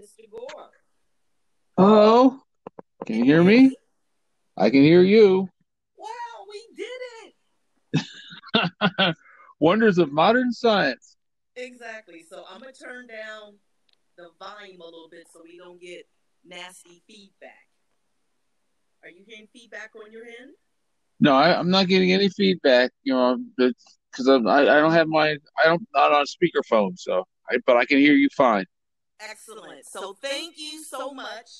Mr. 0.00 0.30
Gore. 0.30 0.70
Hello. 1.76 2.40
Can 3.04 3.16
you 3.16 3.24
hear 3.24 3.42
me? 3.42 3.76
I 4.56 4.70
can 4.70 4.82
hear 4.82 5.02
you. 5.02 5.46
Wow, 5.98 6.06
we 6.48 6.66
did 6.74 8.64
it. 9.04 9.16
Wonders 9.60 9.98
of 9.98 10.10
modern 10.10 10.52
science. 10.52 11.16
Exactly. 11.54 12.24
So 12.28 12.44
I'm 12.50 12.62
going 12.62 12.72
to 12.72 12.82
turn 12.82 13.08
down 13.08 13.56
the 14.16 14.30
volume 14.38 14.80
a 14.80 14.84
little 14.84 15.08
bit 15.10 15.26
so 15.30 15.40
we 15.44 15.58
don't 15.58 15.78
get 15.78 16.06
nasty 16.46 17.02
feedback. 17.06 17.68
Are 19.02 19.10
you 19.10 19.26
getting 19.26 19.48
feedback 19.52 19.90
on 20.02 20.10
your 20.10 20.24
end? 20.24 20.52
No, 21.20 21.34
I, 21.34 21.58
am 21.58 21.68
not 21.68 21.88
getting 21.88 22.12
any 22.12 22.30
feedback. 22.30 22.90
You 23.02 23.12
know, 23.12 23.38
because 23.58 24.28
I, 24.28 24.36
I 24.38 24.80
don't 24.80 24.92
have 24.92 25.08
my 25.08 25.36
I 25.62 25.66
don't 25.66 25.86
not 25.94 26.12
on 26.12 26.24
speakerphone, 26.24 26.98
so 26.98 27.24
I, 27.50 27.58
but 27.66 27.76
I 27.76 27.84
can 27.84 27.98
hear 27.98 28.14
you 28.14 28.30
fine. 28.34 28.64
Excellent. 29.20 29.86
So 29.86 30.14
thank 30.22 30.54
you 30.58 30.82
so 30.82 31.12
much 31.12 31.50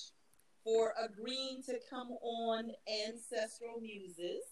for 0.64 0.94
agreeing 1.02 1.62
to 1.64 1.78
come 1.88 2.10
on 2.22 2.70
Ancestral 3.06 3.80
Muses. 3.80 4.42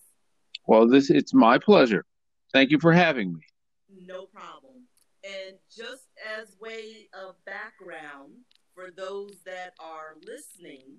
Well, 0.67 0.87
this 0.87 1.11
it's 1.11 1.33
my 1.33 1.59
pleasure. 1.59 2.05
Thank 2.53 2.71
you 2.71 2.79
for 2.79 2.93
having 2.93 3.33
me. 3.33 3.41
No 4.07 4.27
problem. 4.27 4.85
And 5.25 5.57
just 5.75 6.09
as 6.39 6.57
way 6.61 7.09
of 7.13 7.35
background 7.45 8.33
for 8.75 8.91
those 8.91 9.37
that 9.45 9.73
are 9.81 10.17
listening, 10.25 10.99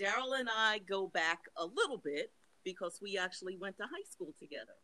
Darryl 0.00 0.38
and 0.38 0.48
I 0.56 0.80
go 0.88 1.08
back 1.08 1.40
a 1.56 1.64
little 1.64 1.98
bit 1.98 2.32
because 2.64 2.98
we 3.02 3.18
actually 3.18 3.56
went 3.56 3.76
to 3.76 3.84
high 3.84 4.08
school 4.10 4.34
together. 4.40 4.74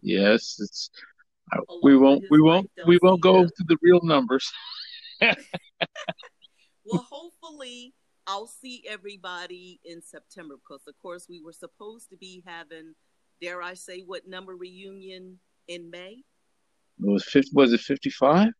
Yes, 0.00 0.56
it's 0.60 0.90
we 1.82 1.96
won't 1.96 2.24
we 2.30 2.40
won't 2.40 2.70
we 2.86 2.98
won't 3.02 3.20
go 3.20 3.44
to 3.44 3.64
the 3.66 3.76
real 3.82 4.00
numbers. 4.02 4.50
well, 6.84 7.06
hopefully 7.10 7.94
I'll 8.26 8.46
see 8.46 8.84
everybody 8.88 9.80
in 9.84 10.02
September 10.02 10.54
because 10.56 10.82
of 10.86 10.94
course 11.00 11.26
we 11.28 11.40
were 11.40 11.52
supposed 11.52 12.10
to 12.10 12.16
be 12.16 12.42
having 12.46 12.94
dare 13.40 13.60
I 13.60 13.74
say 13.74 14.02
what 14.06 14.26
number 14.28 14.54
reunion 14.54 15.38
in 15.68 15.90
May? 15.90 16.22
It 17.00 17.10
was 17.10 17.24
50, 17.24 17.50
was 17.54 17.72
it 17.72 17.80
55? 17.80 18.52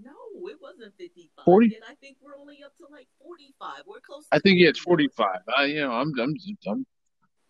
No, 0.00 0.12
it 0.44 0.56
wasn't 0.60 0.94
55. 0.96 1.44
40? 1.44 1.78
I 1.88 1.94
think 1.96 2.16
we're 2.22 2.38
only 2.38 2.62
up 2.64 2.76
to 2.78 2.86
like 2.90 3.08
45. 3.20 3.82
We're 3.86 4.00
close. 4.00 4.26
I 4.30 4.38
think 4.38 4.58
yeah, 4.58 4.68
it's 4.68 4.78
45. 4.78 5.28
I, 5.56 5.64
you 5.64 5.80
know, 5.80 5.92
I'm, 5.92 6.12
I'm, 6.18 6.34
I'm. 6.68 6.86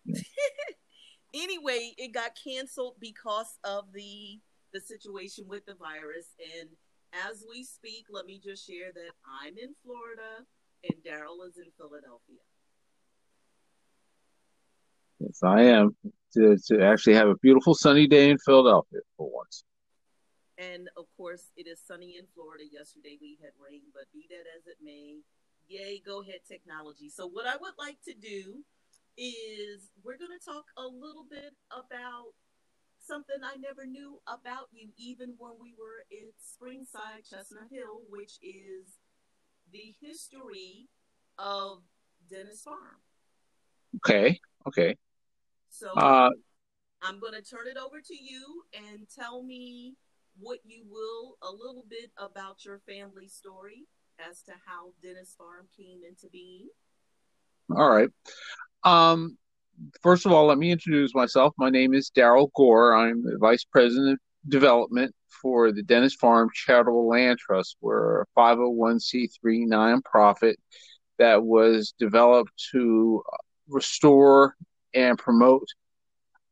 Yeah. 0.05 0.19
anyway, 1.33 1.93
it 1.97 2.13
got 2.13 2.31
canceled 2.43 2.95
because 2.99 3.57
of 3.63 3.85
the 3.93 4.41
the 4.73 4.81
situation 4.81 5.45
with 5.47 5.65
the 5.65 5.75
virus. 5.75 6.27
And 6.59 6.69
as 7.29 7.43
we 7.49 7.63
speak, 7.63 8.05
let 8.09 8.25
me 8.25 8.39
just 8.43 8.65
share 8.67 8.91
that 8.93 9.11
I'm 9.43 9.57
in 9.57 9.73
Florida 9.83 10.45
and 10.83 11.03
Darryl 11.03 11.47
is 11.47 11.57
in 11.57 11.71
Philadelphia. 11.77 12.41
Yes, 15.19 15.41
I 15.43 15.61
am. 15.63 15.95
To, 16.33 16.57
to 16.57 16.83
actually 16.83 17.13
have 17.13 17.29
a 17.29 17.35
beautiful 17.35 17.75
sunny 17.75 18.07
day 18.07 18.31
in 18.31 18.39
Philadelphia 18.39 19.01
for 19.15 19.29
once. 19.31 19.63
And 20.57 20.89
of 20.97 21.05
course, 21.15 21.51
it 21.55 21.67
is 21.67 21.79
sunny 21.85 22.15
in 22.17 22.25
Florida. 22.33 22.63
Yesterday 22.71 23.17
we 23.21 23.37
had 23.41 23.51
rain, 23.63 23.81
but 23.93 24.05
be 24.11 24.25
that 24.29 24.45
as 24.57 24.65
it 24.65 24.77
may, 24.83 25.17
yay, 25.67 26.01
go 26.05 26.21
ahead 26.21 26.39
technology. 26.47 27.09
So, 27.09 27.27
what 27.27 27.45
I 27.47 27.55
would 27.59 27.73
like 27.77 27.97
to 28.05 28.13
do 28.13 28.63
is 29.17 29.91
we're 30.03 30.17
going 30.17 30.33
to 30.37 30.43
talk 30.43 30.65
a 30.77 30.85
little 30.85 31.25
bit 31.29 31.53
about 31.71 32.33
something 33.05 33.35
I 33.43 33.57
never 33.57 33.85
knew 33.85 34.19
about 34.27 34.67
you, 34.71 34.89
even 34.97 35.35
when 35.37 35.53
we 35.61 35.75
were 35.77 36.05
in 36.11 36.31
Springside, 36.39 37.29
Chestnut 37.29 37.69
Hill, 37.71 38.01
which 38.09 38.39
is 38.41 38.97
the 39.71 39.93
history 40.01 40.87
of 41.37 41.83
Dennis 42.29 42.61
Farm. 42.61 43.01
Okay. 43.97 44.39
Okay. 44.67 44.95
So 45.69 45.91
uh, 45.93 46.29
I'm 47.01 47.19
going 47.19 47.33
to 47.33 47.41
turn 47.41 47.67
it 47.67 47.77
over 47.77 47.99
to 47.99 48.15
you 48.15 48.63
and 48.73 49.07
tell 49.13 49.43
me 49.43 49.95
what 50.39 50.59
you 50.63 50.83
will 50.89 51.37
a 51.41 51.51
little 51.51 51.85
bit 51.89 52.11
about 52.17 52.65
your 52.65 52.79
family 52.87 53.27
story 53.27 53.85
as 54.19 54.41
to 54.43 54.51
how 54.65 54.93
Dennis 55.01 55.35
Farm 55.37 55.67
came 55.75 56.01
into 56.07 56.27
being. 56.31 56.69
All 57.75 57.89
right. 57.89 58.09
Um, 58.83 59.37
first 60.01 60.25
of 60.25 60.31
all, 60.31 60.45
let 60.47 60.57
me 60.57 60.71
introduce 60.71 61.13
myself. 61.13 61.53
My 61.57 61.69
name 61.69 61.93
is 61.93 62.11
Darryl 62.15 62.49
Gore. 62.55 62.95
I'm 62.95 63.23
the 63.23 63.37
Vice 63.39 63.63
President 63.63 64.13
of 64.13 64.51
Development 64.51 65.13
for 65.41 65.71
the 65.71 65.83
Dennis 65.83 66.15
Farm 66.15 66.49
Charitable 66.53 67.07
Land 67.07 67.39
Trust. 67.39 67.77
We're 67.81 68.21
a 68.21 68.25
501c3 68.37 69.67
nonprofit 69.67 70.55
that 71.19 71.43
was 71.43 71.93
developed 71.99 72.51
to 72.71 73.23
restore 73.67 74.55
and 74.93 75.17
promote 75.17 75.67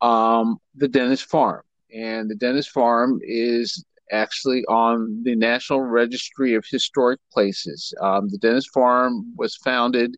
um, 0.01 0.57
the 0.75 0.87
Dennis 0.87 1.21
Farm 1.21 1.61
and 1.93 2.29
the 2.29 2.35
Dennis 2.35 2.67
Farm 2.67 3.19
is 3.23 3.83
actually 4.11 4.63
on 4.65 5.23
the 5.23 5.35
National 5.35 5.81
Registry 5.81 6.53
of 6.53 6.65
Historic 6.69 7.19
Places. 7.31 7.93
Um, 8.01 8.29
the 8.29 8.37
Dennis 8.37 8.67
Farm 8.73 9.33
was 9.37 9.55
founded 9.57 10.15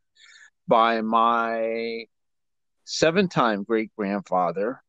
by 0.68 1.02
my 1.02 2.06
seven 2.86 3.28
time 3.28 3.64
great 3.64 3.92
grandfather, 3.98 4.82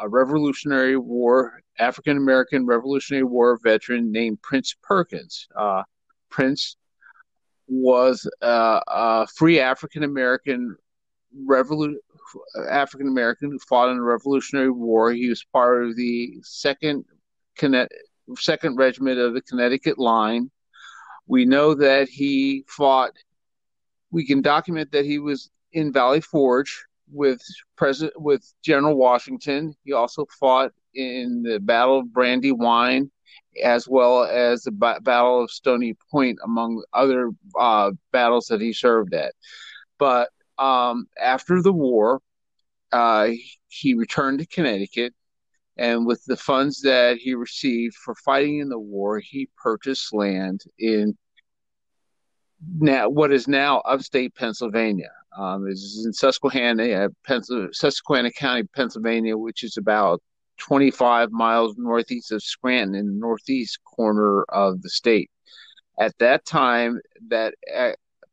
a 0.00 0.08
Revolutionary 0.08 0.96
War, 0.96 1.60
African 1.78 2.16
American 2.16 2.66
Revolutionary 2.66 3.24
War 3.24 3.58
veteran 3.62 4.12
named 4.12 4.40
Prince 4.42 4.74
Perkins. 4.82 5.48
Uh, 5.56 5.82
Prince 6.30 6.76
was 7.68 8.28
uh, 8.42 8.80
a 8.86 9.26
free 9.26 9.60
African 9.60 10.02
American 10.02 10.76
African 12.68 13.08
American 13.08 13.50
who 13.50 13.58
fought 13.58 13.90
in 13.90 13.96
the 13.96 14.02
Revolutionary 14.02 14.70
War. 14.70 15.12
He 15.12 15.28
was 15.28 15.44
part 15.52 15.84
of 15.84 15.96
the 15.96 16.34
second 16.42 17.04
second 18.36 18.76
regiment 18.76 19.18
of 19.18 19.34
the 19.34 19.42
Connecticut 19.42 19.98
Line. 19.98 20.50
We 21.26 21.44
know 21.44 21.74
that 21.74 22.08
he 22.08 22.64
fought. 22.68 23.12
We 24.10 24.26
can 24.26 24.42
document 24.42 24.92
that 24.92 25.06
he 25.06 25.18
was 25.18 25.50
in 25.72 25.92
Valley 25.92 26.20
Forge 26.20 26.84
with 27.12 27.42
President 27.76 28.20
with 28.20 28.42
General 28.62 28.96
Washington. 28.96 29.74
He 29.84 29.92
also 29.92 30.26
fought 30.38 30.72
in 30.94 31.42
the 31.42 31.58
Battle 31.60 32.00
of 32.00 32.12
Brandywine, 32.12 33.10
as 33.62 33.88
well 33.88 34.24
as 34.24 34.62
the 34.62 34.72
ba- 34.72 35.00
Battle 35.02 35.44
of 35.44 35.50
Stony 35.50 35.94
Point, 36.10 36.38
among 36.44 36.82
other 36.92 37.30
uh, 37.58 37.92
battles 38.12 38.46
that 38.46 38.60
he 38.60 38.72
served 38.72 39.14
at. 39.14 39.34
But 39.98 40.30
um, 40.58 41.06
after 41.20 41.62
the 41.62 41.72
war, 41.72 42.20
uh, 42.92 43.30
he 43.68 43.94
returned 43.94 44.40
to 44.40 44.46
Connecticut, 44.46 45.14
and 45.76 46.06
with 46.06 46.24
the 46.24 46.36
funds 46.36 46.80
that 46.82 47.18
he 47.18 47.34
received 47.34 47.94
for 47.94 48.14
fighting 48.14 48.58
in 48.58 48.68
the 48.68 48.78
war, 48.78 49.18
he 49.20 49.48
purchased 49.62 50.12
land 50.12 50.62
in 50.78 51.16
now 52.78 53.08
what 53.08 53.32
is 53.32 53.48
now 53.48 53.78
upstate 53.80 54.34
Pennsylvania. 54.34 55.10
Um, 55.38 55.66
is 55.66 56.04
in 56.04 56.12
Susquehanna, 56.12 57.08
uh, 57.28 57.68
Susquehanna 57.72 58.30
County, 58.32 58.64
Pennsylvania, 58.74 59.36
which 59.36 59.62
is 59.62 59.76
about 59.78 60.20
25 60.58 61.30
miles 61.32 61.74
northeast 61.78 62.32
of 62.32 62.42
Scranton 62.42 62.94
in 62.94 63.06
the 63.06 63.18
northeast 63.18 63.78
corner 63.84 64.44
of 64.50 64.82
the 64.82 64.90
state. 64.90 65.30
At 65.98 66.16
that 66.18 66.44
time, 66.44 67.00
that 67.28 67.54
uh, 67.74 67.92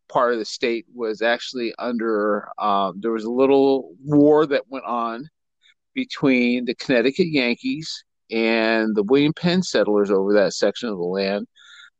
part 0.10 0.34
of 0.34 0.40
the 0.40 0.46
state 0.46 0.86
was 0.94 1.22
actually 1.22 1.74
under 1.80 2.50
um, 2.58 3.00
there 3.00 3.12
was 3.12 3.24
a 3.24 3.32
little 3.32 3.94
war 4.04 4.46
that 4.46 4.70
went 4.70 4.86
on 4.86 5.30
between 5.94 6.66
the 6.66 6.76
Connecticut 6.76 7.28
Yankees 7.28 8.04
and 8.32 8.96
the 8.96 9.04
William 9.04 9.34
Penn 9.34 9.64
settlers 9.64 10.12
over 10.12 10.34
that 10.34 10.54
section 10.54 10.90
of 10.90 10.98
the 10.98 11.04
land 11.04 11.48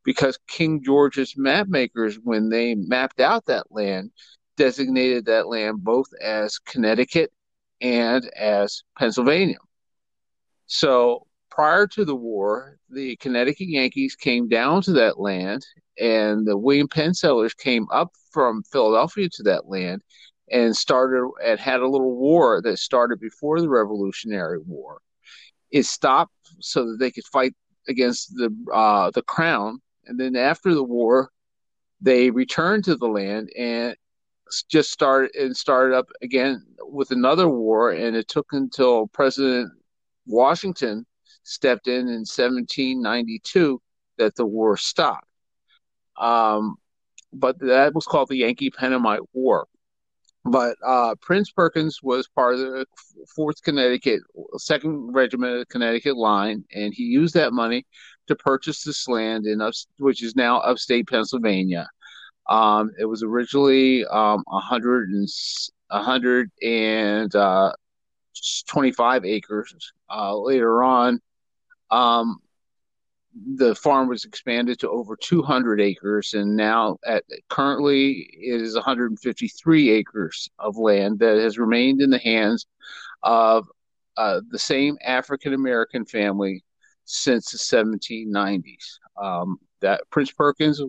because 0.04 0.38
King 0.48 0.82
George's 0.82 1.34
map 1.36 1.68
makers 1.68 2.18
when 2.22 2.48
they 2.48 2.74
mapped 2.74 3.20
out 3.20 3.46
that 3.46 3.66
land 3.70 4.10
designated 4.60 5.24
that 5.24 5.48
land 5.48 5.82
both 5.82 6.08
as 6.22 6.58
Connecticut 6.58 7.32
and 7.80 8.26
as 8.36 8.82
Pennsylvania. 8.98 9.56
So 10.66 11.26
prior 11.50 11.86
to 11.86 12.04
the 12.04 12.14
war, 12.14 12.76
the 12.90 13.16
Connecticut 13.16 13.68
Yankees 13.68 14.16
came 14.16 14.48
down 14.48 14.82
to 14.82 14.92
that 14.92 15.18
land 15.18 15.64
and 15.98 16.46
the 16.46 16.58
William 16.58 16.88
Penn 16.88 17.14
settlers 17.14 17.54
came 17.54 17.86
up 17.90 18.12
from 18.32 18.62
Philadelphia 18.64 19.30
to 19.30 19.42
that 19.44 19.66
land 19.66 20.02
and 20.50 20.76
started 20.76 21.26
and 21.42 21.58
had 21.58 21.80
a 21.80 21.88
little 21.88 22.14
war 22.14 22.60
that 22.60 22.78
started 22.78 23.18
before 23.18 23.62
the 23.62 23.68
Revolutionary 23.68 24.58
War. 24.58 25.00
It 25.70 25.86
stopped 25.86 26.34
so 26.58 26.84
that 26.84 26.98
they 26.98 27.10
could 27.10 27.24
fight 27.24 27.54
against 27.88 28.34
the 28.36 28.54
uh, 28.74 29.10
the 29.12 29.22
crown, 29.22 29.80
and 30.04 30.20
then 30.20 30.36
after 30.36 30.74
the 30.74 30.84
war, 30.84 31.30
they 32.02 32.30
returned 32.30 32.84
to 32.84 32.96
the 32.96 33.08
land 33.08 33.48
and 33.56 33.96
just 34.68 34.90
started 34.90 35.34
and 35.34 35.56
started 35.56 35.96
up 35.96 36.08
again 36.22 36.64
with 36.80 37.10
another 37.10 37.48
war. 37.48 37.90
And 37.92 38.16
it 38.16 38.28
took 38.28 38.48
until 38.52 39.06
President 39.08 39.70
Washington 40.26 41.06
stepped 41.42 41.88
in 41.88 42.08
in 42.08 42.24
1792 42.26 43.80
that 44.18 44.36
the 44.36 44.46
war 44.46 44.76
stopped. 44.76 45.26
Um, 46.16 46.76
but 47.32 47.58
that 47.60 47.94
was 47.94 48.06
called 48.06 48.28
the 48.28 48.36
Yankee 48.36 48.70
Pennamite 48.70 49.22
War. 49.32 49.66
But 50.44 50.76
uh, 50.84 51.14
Prince 51.20 51.50
Perkins 51.50 52.00
was 52.02 52.26
part 52.28 52.54
of 52.54 52.60
the 52.60 52.86
Fourth 53.36 53.62
Connecticut, 53.62 54.20
Second 54.56 55.12
Regiment 55.12 55.52
of 55.52 55.58
the 55.60 55.66
Connecticut 55.66 56.16
Line, 56.16 56.64
and 56.74 56.94
he 56.94 57.04
used 57.04 57.34
that 57.34 57.52
money 57.52 57.86
to 58.26 58.34
purchase 58.34 58.82
this 58.82 59.06
land 59.06 59.46
in 59.46 59.60
up, 59.60 59.74
which 59.98 60.22
is 60.22 60.36
now 60.36 60.58
upstate 60.60 61.08
Pennsylvania. 61.08 61.88
Um, 62.50 62.90
it 62.98 63.06
was 63.06 63.22
originally 63.22 64.04
um, 64.06 64.42
100 64.46 65.10
and 65.10 65.22
125 67.32 69.22
uh, 69.22 69.26
acres. 69.26 69.92
Uh, 70.10 70.36
later 70.36 70.82
on, 70.82 71.20
um, 71.92 72.38
the 73.54 73.76
farm 73.76 74.08
was 74.08 74.24
expanded 74.24 74.80
to 74.80 74.90
over 74.90 75.16
200 75.16 75.80
acres, 75.80 76.34
and 76.34 76.56
now 76.56 76.98
at 77.06 77.22
currently 77.48 78.28
it 78.32 78.60
is 78.60 78.74
153 78.74 79.90
acres 79.90 80.50
of 80.58 80.76
land 80.76 81.20
that 81.20 81.38
has 81.38 81.56
remained 81.56 82.02
in 82.02 82.10
the 82.10 82.18
hands 82.18 82.66
of 83.22 83.68
uh, 84.16 84.40
the 84.50 84.58
same 84.58 84.98
African 85.04 85.54
American 85.54 86.04
family 86.04 86.64
since 87.04 87.52
the 87.52 87.58
1790s. 87.58 88.98
Um, 89.16 89.60
that 89.80 90.02
Prince 90.10 90.32
Perkins, 90.32 90.80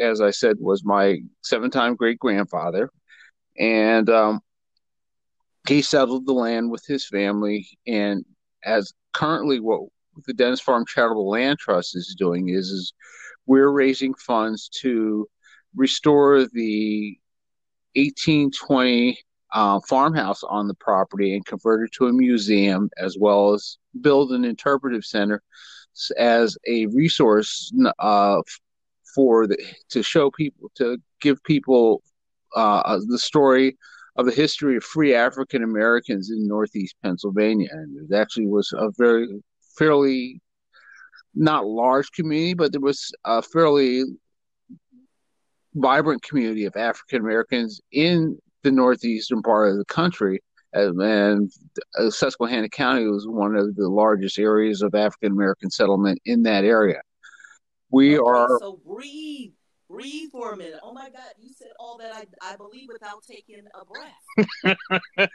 as 0.00 0.20
I 0.20 0.30
said, 0.30 0.56
was 0.60 0.84
my 0.84 1.18
seven-time 1.42 1.96
great 1.96 2.18
grandfather, 2.18 2.90
and 3.58 4.08
um, 4.10 4.40
he 5.68 5.82
settled 5.82 6.26
the 6.26 6.32
land 6.32 6.70
with 6.70 6.84
his 6.86 7.06
family. 7.06 7.66
And 7.86 8.24
as 8.64 8.92
currently, 9.12 9.60
what 9.60 9.88
the 10.26 10.34
Dennis 10.34 10.60
Farm 10.60 10.84
Charitable 10.86 11.28
Land 11.28 11.58
Trust 11.58 11.96
is 11.96 12.14
doing 12.18 12.48
is, 12.48 12.68
is 12.68 12.92
we're 13.46 13.70
raising 13.70 14.14
funds 14.14 14.68
to 14.80 15.28
restore 15.74 16.46
the 16.46 17.18
1820 17.96 19.18
uh, 19.52 19.80
farmhouse 19.88 20.42
on 20.42 20.66
the 20.66 20.74
property 20.74 21.34
and 21.34 21.46
convert 21.46 21.84
it 21.84 21.92
to 21.92 22.06
a 22.06 22.12
museum, 22.12 22.90
as 22.98 23.16
well 23.18 23.54
as 23.54 23.78
build 24.00 24.32
an 24.32 24.44
interpretive 24.44 25.04
center 25.04 25.42
as 26.18 26.56
a 26.66 26.86
resource 26.86 27.72
uh, 27.98 28.40
for 29.14 29.46
the 29.46 29.56
to 29.90 30.02
show 30.02 30.30
people 30.30 30.70
to 30.74 30.98
give 31.20 31.42
people 31.44 32.02
uh, 32.56 32.98
the 33.08 33.18
story 33.18 33.76
of 34.16 34.26
the 34.26 34.32
history 34.32 34.76
of 34.76 34.84
free 34.84 35.14
African 35.14 35.62
Americans 35.62 36.30
in 36.30 36.46
Northeast 36.46 36.94
Pennsylvania, 37.02 37.68
and 37.72 38.10
it 38.10 38.14
actually 38.14 38.46
was 38.46 38.72
a 38.76 38.90
very 38.96 39.28
fairly 39.76 40.40
not 41.34 41.66
large 41.66 42.10
community, 42.12 42.54
but 42.54 42.70
there 42.72 42.80
was 42.80 43.12
a 43.24 43.42
fairly 43.42 44.04
vibrant 45.74 46.22
community 46.22 46.64
of 46.64 46.76
African 46.76 47.20
Americans 47.20 47.80
in 47.90 48.38
the 48.62 48.70
northeastern 48.70 49.42
part 49.42 49.70
of 49.70 49.78
the 49.78 49.84
country. 49.86 50.40
And 50.74 51.52
uh, 51.96 52.10
Susquehanna 52.10 52.68
County 52.68 53.06
was 53.06 53.28
one 53.28 53.54
of 53.54 53.76
the 53.76 53.88
largest 53.88 54.38
areas 54.38 54.82
of 54.82 54.94
African 54.94 55.32
American 55.32 55.70
settlement 55.70 56.20
in 56.24 56.42
that 56.42 56.64
area. 56.64 57.00
We 57.90 58.18
okay, 58.18 58.28
are. 58.28 58.58
So 58.60 58.80
breathe, 58.84 59.52
breathe 59.88 60.30
for 60.32 60.52
a 60.52 60.56
minute. 60.56 60.80
Oh 60.82 60.92
my 60.92 61.10
God, 61.10 61.32
you 61.40 61.52
said 61.56 61.68
all 61.78 61.96
that 61.98 62.12
I, 62.12 62.24
I 62.54 62.56
believe 62.56 62.88
without 62.92 63.22
taking 63.22 63.62
a 63.72 63.84
breath. 63.84 65.28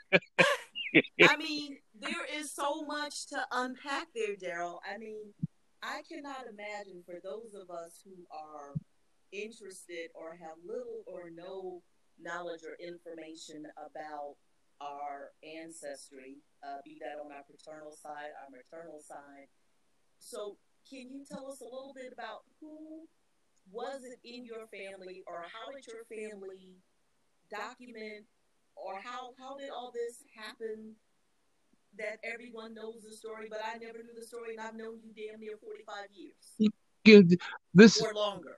I 1.22 1.38
mean, 1.38 1.78
there 1.98 2.26
is 2.38 2.52
so 2.52 2.84
much 2.84 3.28
to 3.28 3.38
unpack 3.54 4.08
there, 4.14 4.36
Darryl. 4.36 4.80
I 4.94 4.98
mean, 4.98 5.34
I 5.82 6.02
cannot 6.12 6.48
imagine 6.52 7.04
for 7.06 7.22
those 7.24 7.54
of 7.54 7.70
us 7.70 8.02
who 8.04 8.26
are 8.30 8.76
interested 9.32 10.10
or 10.16 10.32
have 10.32 10.58
little 10.66 11.04
or 11.08 11.30
no 11.30 11.82
knowledge 12.22 12.62
or 12.64 12.76
information 12.86 13.64
about 13.78 14.36
our 14.82 15.32
ancestry, 15.44 16.42
uh, 16.64 16.80
be 16.84 16.98
that 17.00 17.20
on 17.24 17.32
our 17.32 17.44
paternal 17.44 17.92
side, 17.92 18.32
our 18.40 18.50
maternal 18.50 19.00
side. 19.00 19.48
So, 20.20 20.58
can 20.90 21.12
you 21.12 21.24
tell 21.30 21.48
us 21.52 21.62
a 21.62 21.66
little 21.66 21.94
bit 21.96 22.12
about 22.12 22.44
who 22.60 23.08
was 23.72 24.04
it 24.04 24.20
in 24.24 24.46
your 24.46 24.68
family, 24.68 25.24
or 25.28 25.46
how 25.46 25.72
did 25.72 25.86
your 25.86 26.04
family 26.10 26.80
document, 27.52 28.26
or 28.76 29.00
how 29.04 29.34
how 29.38 29.58
did 29.58 29.70
all 29.70 29.92
this 29.94 30.24
happen? 30.36 30.96
That 31.98 32.20
everyone 32.24 32.74
knows 32.76 33.02
the 33.04 33.16
story, 33.16 33.48
but 33.50 33.60
I 33.66 33.78
never 33.78 33.98
knew 33.98 34.14
the 34.16 34.26
story, 34.26 34.52
and 34.52 34.62
I've 34.62 34.76
known 34.76 35.00
you 35.04 35.12
damn 35.16 35.40
near 35.40 35.58
forty-five 35.58 36.10
years. 36.14 36.56
This 37.74 38.02
or 38.02 38.14
longer. 38.14 38.58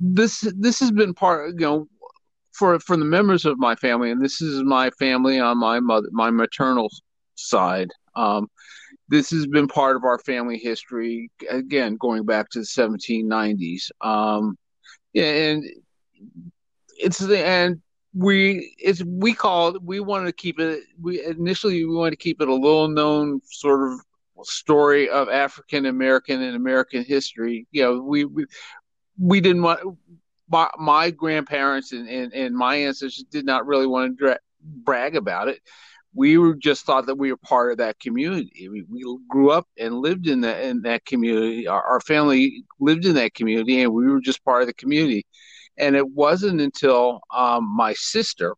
This 0.00 0.40
this 0.56 0.80
has 0.80 0.90
been 0.90 1.12
part. 1.12 1.52
You 1.54 1.60
know, 1.60 1.88
for 2.58 2.78
for 2.80 2.96
the 2.96 3.04
members 3.04 3.44
of 3.44 3.58
my 3.58 3.74
family, 3.76 4.10
and 4.10 4.20
this 4.20 4.40
is 4.40 4.62
my 4.64 4.90
family 4.98 5.38
on 5.38 5.58
my 5.58 5.80
mother, 5.80 6.08
my 6.12 6.30
maternal 6.30 6.90
side. 7.36 7.88
Um, 8.16 8.48
this 9.08 9.30
has 9.30 9.46
been 9.46 9.68
part 9.68 9.96
of 9.96 10.04
our 10.04 10.18
family 10.18 10.58
history 10.58 11.30
again, 11.48 11.96
going 11.96 12.24
back 12.24 12.50
to 12.50 12.60
the 12.60 12.64
1790s. 12.64 13.90
Um, 14.00 14.58
and 15.14 15.64
it's 16.98 17.18
the 17.18 17.38
and 17.38 17.80
we 18.14 18.74
it's 18.78 19.02
we 19.04 19.32
called 19.32 19.84
we 19.86 20.00
wanted 20.00 20.26
to 20.26 20.32
keep 20.32 20.58
it. 20.58 20.82
We 21.00 21.24
initially 21.24 21.84
we 21.84 21.94
wanted 21.94 22.12
to 22.12 22.16
keep 22.16 22.40
it 22.40 22.48
a 22.48 22.54
little 22.54 22.88
known 22.88 23.40
sort 23.44 23.92
of 23.92 24.00
story 24.42 25.08
of 25.08 25.28
African 25.28 25.86
American 25.86 26.42
and 26.42 26.56
American 26.56 27.04
history. 27.04 27.66
You 27.70 27.82
know, 27.82 28.02
we 28.02 28.24
we 28.24 28.46
we 29.18 29.40
didn't 29.40 29.62
want 29.62 29.80
my, 30.48 30.68
my 30.78 31.10
grandparents 31.10 31.92
and, 31.92 32.08
and, 32.08 32.32
and 32.32 32.54
my 32.54 32.76
ancestors 32.76 33.24
did 33.30 33.44
not 33.44 33.66
really 33.66 33.86
want 33.86 34.12
to 34.12 34.24
dra- 34.24 34.38
brag 34.62 35.16
about 35.16 35.48
it. 35.48 35.60
We 36.14 36.38
were 36.38 36.54
just 36.54 36.84
thought 36.84 37.06
that 37.06 37.16
we 37.16 37.30
were 37.30 37.38
part 37.38 37.70
of 37.70 37.78
that 37.78 38.00
community. 38.00 38.68
We, 38.68 38.82
we 38.88 39.18
grew 39.28 39.50
up 39.50 39.68
and 39.78 40.00
lived 40.00 40.26
in 40.26 40.40
that 40.40 40.64
in 40.64 40.82
that 40.82 41.04
community. 41.04 41.68
Our, 41.68 41.82
our 41.82 42.00
family 42.00 42.64
lived 42.80 43.04
in 43.04 43.14
that 43.16 43.34
community, 43.34 43.82
and 43.82 43.92
we 43.92 44.06
were 44.06 44.20
just 44.20 44.44
part 44.44 44.62
of 44.62 44.68
the 44.68 44.74
community. 44.74 45.26
And 45.76 45.94
it 45.94 46.08
wasn't 46.08 46.60
until 46.60 47.20
um, 47.32 47.68
my 47.68 47.92
sister, 47.92 48.56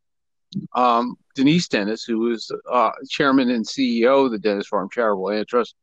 um, 0.75 1.17
Denise 1.35 1.69
Dennis, 1.69 2.05
who 2.05 2.21
was 2.21 2.51
uh, 2.71 2.93
chairman 3.11 3.51
and 3.51 3.67
CEO 3.67 4.25
of 4.25 4.31
the 4.31 4.39
Dennis 4.39 4.69
Farm 4.69 4.89
Charitable 4.91 5.25
Land 5.25 5.49
Trust, 5.49 5.75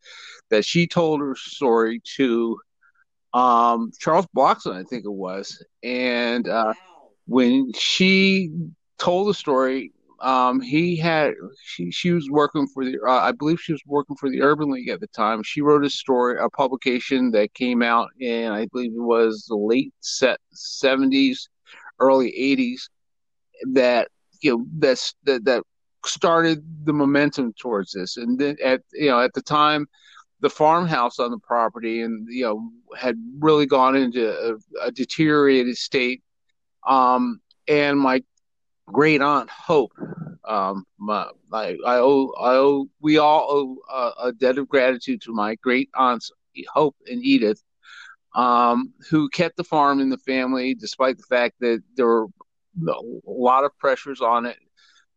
that 0.50 0.66
she 0.66 0.88
told 0.88 1.20
her 1.20 1.36
story 1.36 2.02
to 2.16 2.58
um, 3.34 3.92
Charles 4.00 4.28
Blockson, 4.36 4.74
I 4.74 4.84
think 4.84 5.06
it 5.06 5.12
was. 5.12 5.64
And 5.88 6.50
uh, 6.50 6.74
when 7.28 7.72
she 7.74 8.52
told 8.98 9.30
the 9.30 9.34
story, 9.34 9.94
um, 10.20 10.60
he 10.60 10.98
had 10.98 11.34
she 11.64 11.92
she 11.92 12.12
was 12.12 12.30
working 12.30 12.68
for 12.68 12.84
the 12.84 12.98
uh, 13.08 13.10
I 13.10 13.32
believe 13.32 13.62
she 13.62 13.72
was 13.72 13.84
working 13.86 14.18
for 14.18 14.30
the 14.30 14.42
Urban 14.42 14.70
League 14.70 14.90
at 14.90 15.00
the 15.00 15.08
time. 15.08 15.44
She 15.44 15.62
wrote 15.62 15.86
a 15.86 15.90
story, 15.90 16.38
a 16.42 16.50
publication 16.50 17.32
that 17.32 17.54
came 17.54 17.82
out 17.82 18.10
in 18.20 18.52
I 18.52 18.66
believe 18.72 18.92
it 18.92 19.02
was 19.02 19.46
the 19.48 19.56
late 19.56 19.94
set 20.02 20.40
seventies, 20.52 21.48
early 22.00 22.36
eighties, 22.36 22.90
that 23.74 24.10
you 24.42 24.58
know 24.58 24.66
that's 24.80 25.14
that 25.24 25.46
that 25.46 25.64
started 26.06 26.66
the 26.86 26.94
momentum 26.94 27.54
towards 27.54 27.94
this. 27.94 28.18
And 28.18 28.38
then 28.38 28.58
at 28.64 28.82
you 28.94 29.10
know 29.10 29.22
at 29.22 29.34
the 29.36 29.42
time 29.42 29.88
the 30.40 30.50
farmhouse 30.50 31.20
on 31.20 31.32
the 31.32 31.40
property 31.40 32.02
and 32.02 32.28
you 32.30 32.44
know 32.44 32.72
had 32.98 33.16
really 33.40 33.66
gone 33.66 33.96
into 33.96 34.30
a, 34.30 34.88
a 34.88 34.92
deteriorated 34.92 35.78
state. 35.78 36.24
Um, 36.86 37.42
and 37.68 38.00
my 38.00 38.24
great 38.86 39.22
aunt 39.22 39.50
hope 39.50 39.92
um, 40.48 40.86
my, 40.98 41.30
I, 41.52 41.76
I 41.86 41.98
owe 41.98 42.34
i 42.40 42.54
owe 42.54 42.88
we 43.02 43.18
all 43.18 43.48
owe 43.50 43.78
a, 43.94 44.28
a, 44.28 44.32
debt 44.32 44.58
of 44.58 44.70
gratitude 44.70 45.22
to 45.24 45.34
my 45.34 45.56
great 45.56 45.90
aunts 45.94 46.32
hope 46.74 46.96
and 47.08 47.22
edith 47.22 47.62
um, 48.34 48.94
who 49.10 49.28
kept 49.28 49.58
the 49.58 49.66
farm 49.66 50.00
in 50.00 50.10
the 50.10 50.18
family 50.20 50.74
despite 50.74 51.18
the 51.18 51.24
fact 51.24 51.56
that 51.60 51.84
there 51.96 52.06
were 52.06 52.28
a 52.88 53.02
lot 53.26 53.66
of 53.66 53.78
pressures 53.78 54.22
on 54.22 54.46
it 54.46 54.58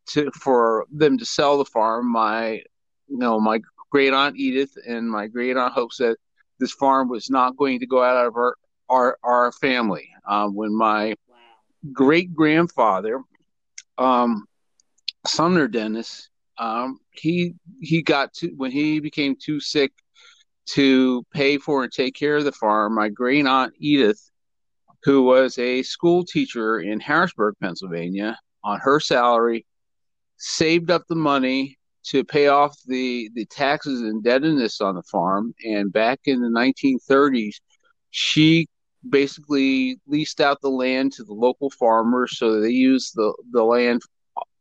to 0.07 0.31
for 0.33 0.87
them 0.91 1.19
to 1.19 1.25
sell 1.25 1.59
the 1.59 1.65
farm. 1.65 2.11
My 2.11 2.62
you 3.09 3.19
know 3.19 3.41
my 3.41 3.61
great 3.91 4.13
aunt 4.13 4.37
Edith 4.37 4.77
and 4.87 5.11
my 5.11 5.27
great 5.27 5.57
aunt 5.57 5.75
Hope 5.75 5.93
said 5.93 6.17
this 6.59 6.73
farm 6.73 7.09
was 7.09 7.31
not 7.31 7.57
going 7.57 7.81
to 7.81 7.87
go 7.87 8.03
out 8.03 8.27
of 8.27 8.37
our 8.37 8.57
our, 8.89 9.19
our 9.23 9.53
family. 9.53 10.09
Um, 10.27 10.55
when 10.55 10.77
my 10.77 11.15
great 11.93 12.35
grandfather, 12.35 13.23
um, 13.99 14.47
Sumner 15.27 15.69
Dennis, 15.69 16.29
um, 16.59 16.99
he 17.13 17.55
he 17.81 18.03
got 18.03 18.35
to 18.35 18.49
when 18.57 18.71
he 18.71 19.01
became 19.01 19.37
too 19.37 19.61
sick 19.61 19.93
to 20.67 21.25
pay 21.33 21.59
for 21.59 21.83
and 21.83 21.93
take 21.93 22.15
care 22.15 22.37
of 22.37 22.45
the 22.45 22.53
farm. 22.53 22.95
My 22.95 23.09
great 23.09 23.47
aunt 23.47 23.73
Edith, 23.79 24.21
who 25.05 25.23
was 25.23 25.59
a 25.59 25.83
school 25.83 26.25
teacher 26.25 26.81
in 26.81 27.01
Harrisburg, 27.01 27.55
Pennsylvania, 27.63 28.39
on 28.63 28.79
her 28.81 29.01
salary, 29.01 29.67
saved 30.37 30.91
up 30.91 31.03
the 31.09 31.15
money 31.15 31.79
to 32.02 32.25
pay 32.25 32.49
off 32.49 32.76
the, 32.87 33.30
the 33.35 33.47
taxes 33.47 34.00
and 34.00 34.11
indebtedness 34.11 34.80
on 34.80 34.95
the 34.95 35.02
farm. 35.02 35.54
And 35.64 35.92
back 35.92 36.21
in 36.25 36.40
the 36.40 36.49
1930s, 36.49 37.57
she 38.11 38.69
basically 39.09 39.99
leased 40.07 40.40
out 40.40 40.61
the 40.61 40.71
land 40.71 41.12
to 41.12 41.25
the 41.25 41.33
local 41.33 41.71
farmers, 41.71 42.37
so 42.37 42.61
they 42.61 42.71
used 42.71 43.14
the 43.14 43.33
the 43.52 43.64
land, 43.64 44.02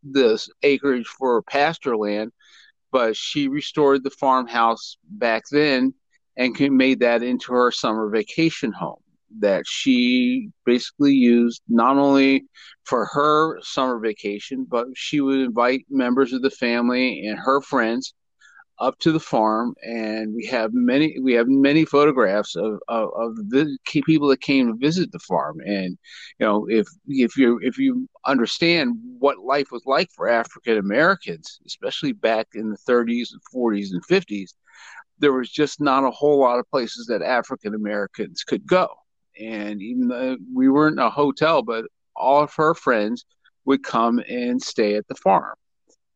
this 0.03 0.49
acreage 0.63 1.07
for 1.07 1.41
pasture 1.41 1.97
land. 1.97 2.31
But 2.91 3.15
she 3.15 3.47
restored 3.47 4.03
the 4.03 4.09
farmhouse 4.09 4.97
back 5.03 5.43
then 5.51 5.93
and 6.37 6.57
made 6.71 6.99
that 7.01 7.21
into 7.21 7.53
her 7.53 7.71
summer 7.71 8.09
vacation 8.09 8.71
home 8.71 9.01
that 9.39 9.63
she 9.67 10.49
basically 10.65 11.13
used 11.13 11.61
not 11.67 11.97
only 11.97 12.45
for 12.85 13.05
her 13.05 13.59
summer 13.61 13.99
vacation, 13.99 14.65
but 14.69 14.87
she 14.95 15.21
would 15.21 15.39
invite 15.39 15.85
members 15.89 16.33
of 16.33 16.41
the 16.41 16.49
family 16.49 17.27
and 17.27 17.39
her 17.39 17.61
friends 17.61 18.13
up 18.79 18.97
to 18.99 19.11
the 19.11 19.19
farm, 19.19 19.75
and 19.83 20.33
we 20.33 20.45
have 20.45 20.73
many 20.73 21.19
we 21.19 21.33
have 21.33 21.47
many 21.47 21.85
photographs 21.85 22.55
of 22.55 22.79
of, 22.87 23.09
of 23.15 23.35
the 23.49 23.77
people 23.85 24.27
that 24.29 24.41
came 24.41 24.67
to 24.67 24.77
visit 24.77 25.11
the 25.11 25.19
farm. 25.19 25.59
And 25.65 25.97
you 26.39 26.45
know, 26.45 26.65
if 26.69 26.87
if 27.07 27.35
you 27.37 27.59
if 27.61 27.77
you 27.77 28.07
understand 28.25 28.95
what 29.19 29.39
life 29.39 29.71
was 29.71 29.83
like 29.85 30.09
for 30.15 30.29
African 30.29 30.77
Americans, 30.77 31.59
especially 31.65 32.13
back 32.13 32.47
in 32.53 32.69
the 32.69 32.77
30s 32.77 33.29
and 33.33 33.41
40s 33.53 33.89
and 33.91 34.05
50s, 34.07 34.53
there 35.19 35.33
was 35.33 35.49
just 35.49 35.81
not 35.81 36.05
a 36.05 36.11
whole 36.11 36.39
lot 36.39 36.59
of 36.59 36.69
places 36.71 37.07
that 37.07 37.21
African 37.21 37.75
Americans 37.75 38.43
could 38.43 38.65
go 38.65 38.87
and 39.39 39.81
even 39.81 40.07
though 40.07 40.37
we 40.53 40.69
weren't 40.69 40.99
a 40.99 41.09
hotel, 41.09 41.61
but 41.61 41.85
all 42.15 42.43
of 42.43 42.53
her 42.55 42.73
friends 42.73 43.25
would 43.65 43.83
come 43.83 44.19
and 44.27 44.61
stay 44.61 44.95
at 44.95 45.07
the 45.07 45.15
farm. 45.15 45.55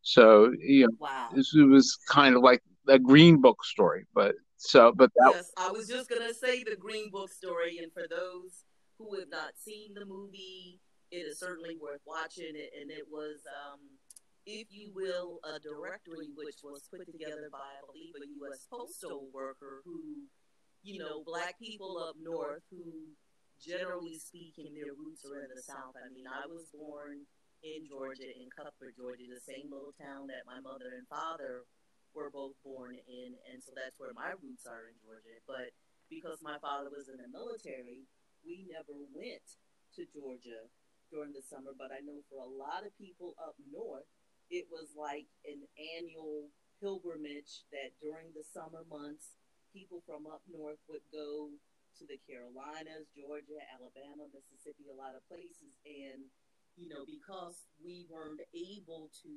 So 0.02 0.52
you 0.58 0.86
know, 0.86 0.92
wow. 0.98 1.28
this 1.32 1.52
was 1.54 1.98
kind 2.08 2.36
of 2.36 2.42
like 2.42 2.62
a 2.88 2.98
Green 2.98 3.40
Book 3.40 3.64
story, 3.64 4.06
but 4.14 4.34
so 4.56 4.92
but 4.94 5.10
that, 5.16 5.32
yes, 5.34 5.50
I 5.56 5.70
was 5.70 5.88
just 5.88 6.08
gonna 6.08 6.34
say 6.34 6.62
the 6.62 6.76
Green 6.76 7.10
Book 7.10 7.32
story, 7.32 7.78
and 7.78 7.92
for 7.92 8.04
those 8.08 8.64
who 8.98 9.18
have 9.18 9.30
not 9.30 9.52
seen 9.56 9.94
the 9.94 10.04
movie, 10.04 10.80
it 11.10 11.26
is 11.26 11.38
certainly 11.38 11.76
worth 11.80 12.00
watching. 12.06 12.54
It, 12.54 12.72
and 12.80 12.90
it 12.90 13.04
was, 13.10 13.40
um, 13.46 13.80
if 14.46 14.68
you 14.70 14.92
will, 14.94 15.40
a 15.44 15.58
directory 15.58 16.28
which 16.36 16.60
was 16.62 16.88
put 16.90 17.06
together 17.06 17.48
by, 17.50 17.58
I 17.58 17.80
believe, 17.86 18.14
a 18.16 18.26
U.S. 18.44 18.66
postal 18.70 19.28
worker 19.32 19.82
who 19.84 20.28
you 20.84 21.00
know, 21.00 21.24
black 21.24 21.56
people 21.56 21.96
up 21.96 22.14
north 22.20 22.60
who, 22.68 23.16
generally 23.56 24.20
speaking, 24.20 24.76
their 24.76 24.92
roots 24.92 25.24
are 25.24 25.40
in 25.40 25.48
the 25.48 25.64
South. 25.64 25.96
I 25.96 26.12
mean, 26.12 26.28
I 26.28 26.44
was 26.44 26.68
born 26.68 27.24
in 27.64 27.88
Georgia, 27.88 28.28
in 28.28 28.52
Cuthbert, 28.52 28.92
Georgia, 28.92 29.24
the 29.24 29.40
same 29.40 29.72
little 29.72 29.96
town 29.96 30.28
that 30.28 30.44
my 30.44 30.60
mother 30.60 30.92
and 30.92 31.08
father 31.08 31.64
were 32.12 32.28
both 32.28 32.54
born 32.60 33.00
in, 33.00 33.32
and 33.48 33.58
so 33.64 33.72
that's 33.72 33.96
where 33.96 34.12
my 34.12 34.36
roots 34.36 34.68
are 34.68 34.92
in 34.92 34.96
Georgia. 35.00 35.40
But 35.48 35.72
because 36.12 36.44
my 36.44 36.60
father 36.60 36.92
was 36.92 37.08
in 37.08 37.16
the 37.16 37.32
military, 37.32 38.04
we 38.44 38.68
never 38.68 38.92
went 39.16 39.56
to 39.96 40.04
Georgia 40.12 40.68
during 41.08 41.32
the 41.32 41.40
summer. 41.40 41.72
But 41.72 41.96
I 41.96 42.04
know 42.04 42.20
for 42.28 42.44
a 42.44 42.54
lot 42.60 42.84
of 42.84 42.92
people 43.00 43.32
up 43.40 43.56
north, 43.72 44.06
it 44.52 44.68
was 44.68 44.92
like 44.92 45.26
an 45.48 45.64
annual 45.96 46.52
pilgrimage 46.76 47.64
that 47.72 47.96
during 48.04 48.36
the 48.36 48.44
summer 48.44 48.84
months 48.84 49.40
people 49.74 49.98
from 50.06 50.30
up 50.30 50.46
north 50.46 50.78
would 50.86 51.02
go 51.10 51.50
to 51.98 52.02
the 52.06 52.18
Carolinas, 52.22 53.10
Georgia, 53.10 53.58
Alabama, 53.74 54.30
Mississippi, 54.30 54.86
a 54.86 54.94
lot 54.94 55.18
of 55.18 55.26
places. 55.26 55.74
And, 55.82 56.30
you 56.78 56.86
know, 56.86 57.02
because 57.02 57.66
we 57.82 58.06
weren't 58.06 58.42
able 58.54 59.10
to 59.26 59.34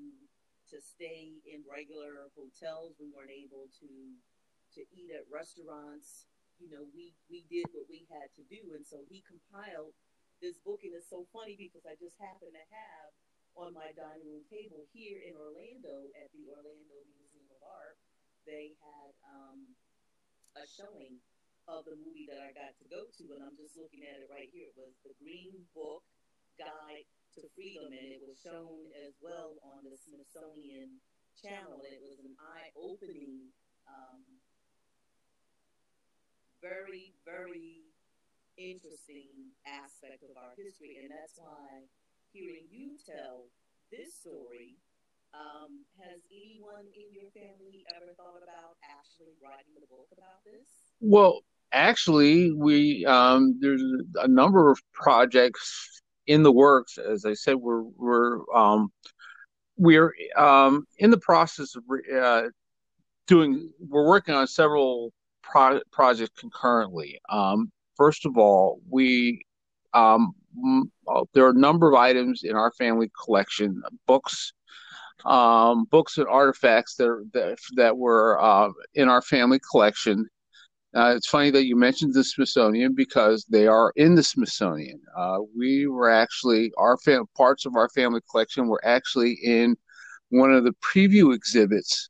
to 0.68 0.84
stay 0.84 1.40
in 1.48 1.64
regular 1.64 2.28
hotels, 2.36 3.00
we 3.00 3.08
weren't 3.08 3.32
able 3.32 3.72
to 3.82 3.90
to 4.76 4.82
eat 4.92 5.10
at 5.16 5.24
restaurants. 5.32 6.28
You 6.60 6.70
know, 6.70 6.84
we 6.92 7.16
we 7.32 7.46
did 7.48 7.72
what 7.72 7.88
we 7.90 8.06
had 8.12 8.30
to 8.36 8.44
do, 8.52 8.76
and 8.76 8.84
so 8.84 9.06
he 9.08 9.24
compiled 9.24 9.96
this 10.44 10.60
book, 10.62 10.84
and 10.84 10.94
it's 10.94 11.10
so 11.10 11.26
funny 11.34 11.56
because 11.58 11.86
I 11.88 11.96
just 11.98 12.20
happen 12.20 12.52
to 12.52 12.66
have 12.74 13.10
on 13.58 13.74
my 13.74 13.90
dining 13.98 14.28
room 14.28 14.46
table 14.46 14.86
here 14.94 15.18
in 15.24 15.34
Orlando 15.34 16.12
at 16.14 16.30
the 16.30 16.46
Orlando 16.46 16.98
Museum 17.10 17.50
of 17.50 17.62
Art. 17.64 17.98
They 18.46 18.78
had 18.84 19.12
um, 19.26 19.74
a 20.58 20.66
showing 20.66 21.22
of 21.70 21.86
the 21.86 22.00
movie 22.00 22.26
that 22.26 22.42
I 22.42 22.56
got 22.56 22.74
to 22.80 22.86
go 22.90 23.06
to, 23.06 23.24
and 23.36 23.44
I'm 23.44 23.58
just 23.60 23.78
looking 23.78 24.02
at 24.08 24.24
it 24.24 24.32
right 24.32 24.50
here. 24.50 24.72
It 24.72 24.78
was 24.80 24.96
the 25.04 25.14
Green 25.22 25.54
Book 25.76 26.02
Guide 26.58 27.06
to 27.38 27.46
Freedom, 27.54 27.92
and 27.92 28.10
it 28.10 28.24
was 28.24 28.40
shown 28.42 28.90
as 29.06 29.14
well 29.22 29.60
on 29.62 29.86
the 29.86 29.94
Smithsonian 30.00 30.98
Channel. 31.38 31.84
And 31.84 31.94
it 31.94 32.02
was 32.02 32.18
an 32.24 32.34
eye-opening, 32.40 33.54
um, 33.86 34.24
very, 36.64 37.14
very 37.22 37.86
interesting 38.58 39.54
aspect 39.70 40.26
of 40.26 40.34
our 40.34 40.58
history, 40.58 40.98
and 40.98 41.14
that's 41.14 41.38
why 41.38 41.86
hearing 42.34 42.66
you 42.74 42.98
tell 43.06 43.46
this 43.94 44.18
story 44.18 44.82
um, 45.38 45.86
has 46.00 46.22
anyone 46.32 46.86
in 46.96 47.14
your 47.14 47.30
family 47.32 47.86
ever 47.96 48.14
thought 48.18 48.42
about 48.44 48.78
actually 48.84 49.34
writing 49.44 49.74
a 49.78 49.88
book 49.88 50.08
about 50.12 50.44
this? 50.46 50.68
Well, 51.00 51.42
actually, 51.72 52.52
we 52.52 53.06
um, 53.06 53.58
there's 53.60 53.84
a 54.16 54.28
number 54.28 54.72
of 54.72 54.80
projects 54.94 56.02
in 56.26 56.44
the 56.44 56.52
works. 56.52 56.98
As 56.98 57.26
I 57.26 57.34
said, 57.34 57.56
we're 57.56 57.84
we're 57.84 58.40
um, 58.56 58.92
we're 59.78 60.14
um, 60.36 60.86
in 60.98 61.12
the 61.12 61.20
process 61.20 61.76
of 61.76 61.84
uh, 62.16 62.44
doing. 63.28 63.72
We're 63.80 64.08
working 64.08 64.36
on 64.36 64.48
several 64.48 65.14
pro- 65.44 65.82
projects 65.92 66.40
concurrently. 66.40 67.20
Um, 67.30 67.72
first 67.96 68.26
of 68.26 68.38
all, 68.38 68.80
we 68.90 69.44
um, 69.94 70.34
uh, 71.08 71.24
there 71.34 71.46
are 71.46 71.52
a 71.52 71.60
number 71.60 71.88
of 71.88 71.96
items 71.96 72.44
in 72.44 72.56
our 72.56 72.72
family 72.72 73.12
collection, 73.24 73.82
books, 74.08 74.54
um, 75.26 75.86
books 75.86 76.18
and 76.18 76.28
artifacts 76.28 76.96
that 76.96 77.30
that, 77.34 77.58
that 77.76 77.98
were 77.98 78.42
uh, 78.42 78.70
in 78.96 79.10
our 79.10 79.22
family 79.22 79.60
collection. 79.72 80.28
Uh, 80.96 81.14
it's 81.16 81.28
funny 81.28 81.52
that 81.52 81.66
you 81.66 81.76
mentioned 81.76 82.14
the 82.14 82.24
Smithsonian 82.24 82.96
because 82.96 83.46
they 83.50 83.68
are 83.68 83.92
in 83.98 84.16
the 84.16 84.24
Smithsonian. 84.24 85.00
Uh, 85.16 85.40
we 85.56 85.86
were 85.88 86.10
actually 86.10 86.72
our 86.78 86.98
fam- 86.98 87.26
parts 87.36 87.66
of 87.66 87.76
our 87.76 87.90
family 87.90 88.22
collection 88.32 88.68
were 88.68 88.84
actually 88.84 89.34
in 89.44 89.76
one 90.30 90.52
of 90.52 90.64
the 90.64 90.74
preview 90.82 91.34
exhibits 91.36 92.10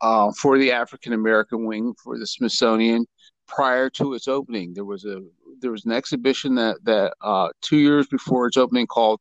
uh, 0.00 0.30
for 0.32 0.58
the 0.58 0.72
African 0.72 1.12
American 1.12 1.64
wing 1.64 1.94
for 2.02 2.18
the 2.18 2.26
Smithsonian 2.26 3.06
prior 3.46 3.90
to 3.90 4.14
its 4.14 4.28
opening. 4.28 4.72
There 4.74 4.84
was 4.84 5.04
a 5.04 5.20
there 5.60 5.72
was 5.72 5.84
an 5.84 5.92
exhibition 5.92 6.54
that 6.54 6.76
that 6.84 7.14
uh, 7.20 7.48
two 7.60 7.78
years 7.78 8.06
before 8.06 8.46
its 8.46 8.56
opening 8.56 8.86
called 8.86 9.20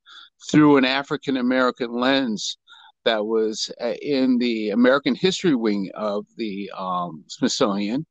"Through 0.49 0.77
an 0.77 0.85
African 0.85 1.37
American 1.37 1.91
Lens," 1.91 2.57
that 3.05 3.25
was 3.25 3.71
uh, 3.81 3.93
in 4.01 4.37
the 4.37 4.69
American 4.69 5.15
History 5.15 5.55
Wing 5.55 5.89
of 5.95 6.25
the 6.37 6.71
um, 6.77 7.23
Smithsonian 7.27 8.05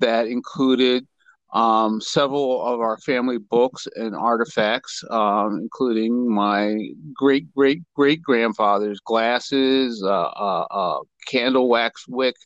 that 0.00 0.26
included 0.26 1.06
um, 1.52 2.00
several 2.00 2.62
of 2.64 2.80
our 2.80 2.98
family 2.98 3.38
books 3.38 3.88
and 3.96 4.14
artifacts, 4.14 5.02
um, 5.10 5.58
including 5.62 6.32
my 6.32 6.76
great 7.14 7.52
great 7.54 7.82
great 7.94 8.22
grandfather's 8.22 9.00
glasses, 9.00 10.02
uh, 10.04 10.08
uh, 10.08 10.66
uh, 10.70 10.98
candle 11.26 11.68
wax 11.68 12.06
wick, 12.06 12.36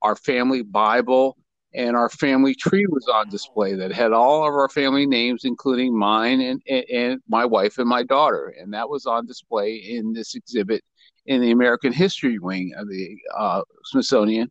our 0.00 0.16
family 0.16 0.62
Bible, 0.62 1.36
and 1.74 1.94
our 1.94 2.08
family 2.08 2.54
tree 2.54 2.86
was 2.88 3.06
on 3.12 3.28
display 3.28 3.74
that 3.74 3.92
had 3.92 4.12
all 4.12 4.48
of 4.48 4.54
our 4.54 4.70
family 4.70 5.06
names, 5.06 5.44
including 5.44 5.96
mine 5.96 6.40
and, 6.40 6.62
and, 6.66 6.84
and 6.90 7.20
my 7.28 7.44
wife 7.44 7.76
and 7.76 7.88
my 7.88 8.02
daughter, 8.02 8.54
and 8.58 8.72
that 8.72 8.88
was 8.88 9.04
on 9.04 9.26
display 9.26 9.74
in 9.74 10.14
this 10.14 10.34
exhibit 10.34 10.82
in 11.28 11.40
the 11.40 11.52
American 11.52 11.92
History 11.92 12.38
Wing 12.38 12.72
of 12.76 12.88
the 12.88 13.16
uh, 13.36 13.62
Smithsonian, 13.84 14.50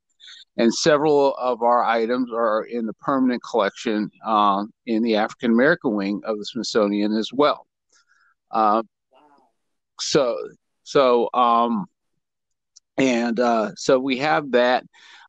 and 0.57 0.74
several 0.74 1.36
of 1.36 1.62
our 1.62 1.84
items 1.84 2.31
are 2.34 2.63
in 2.63 2.86
the 2.86 2.93
permanent 2.93 3.41
collection 3.43 4.10
uh, 4.25 4.63
in 4.86 5.03
the 5.03 5.15
African 5.15 5.51
American 5.51 5.96
Wing 5.96 6.22
of 6.24 6.38
the 6.38 6.46
Smithsonian 6.46 7.12
as 7.13 7.29
well. 7.34 7.67
Uh. 8.51 8.84
So, 10.00 10.38
so, 10.84 11.27
um, 11.34 11.88
and 12.98 13.39
uh, 13.39 13.72
so 13.75 14.00
we 14.00 14.19
have 14.19 14.51
that. 14.51 14.84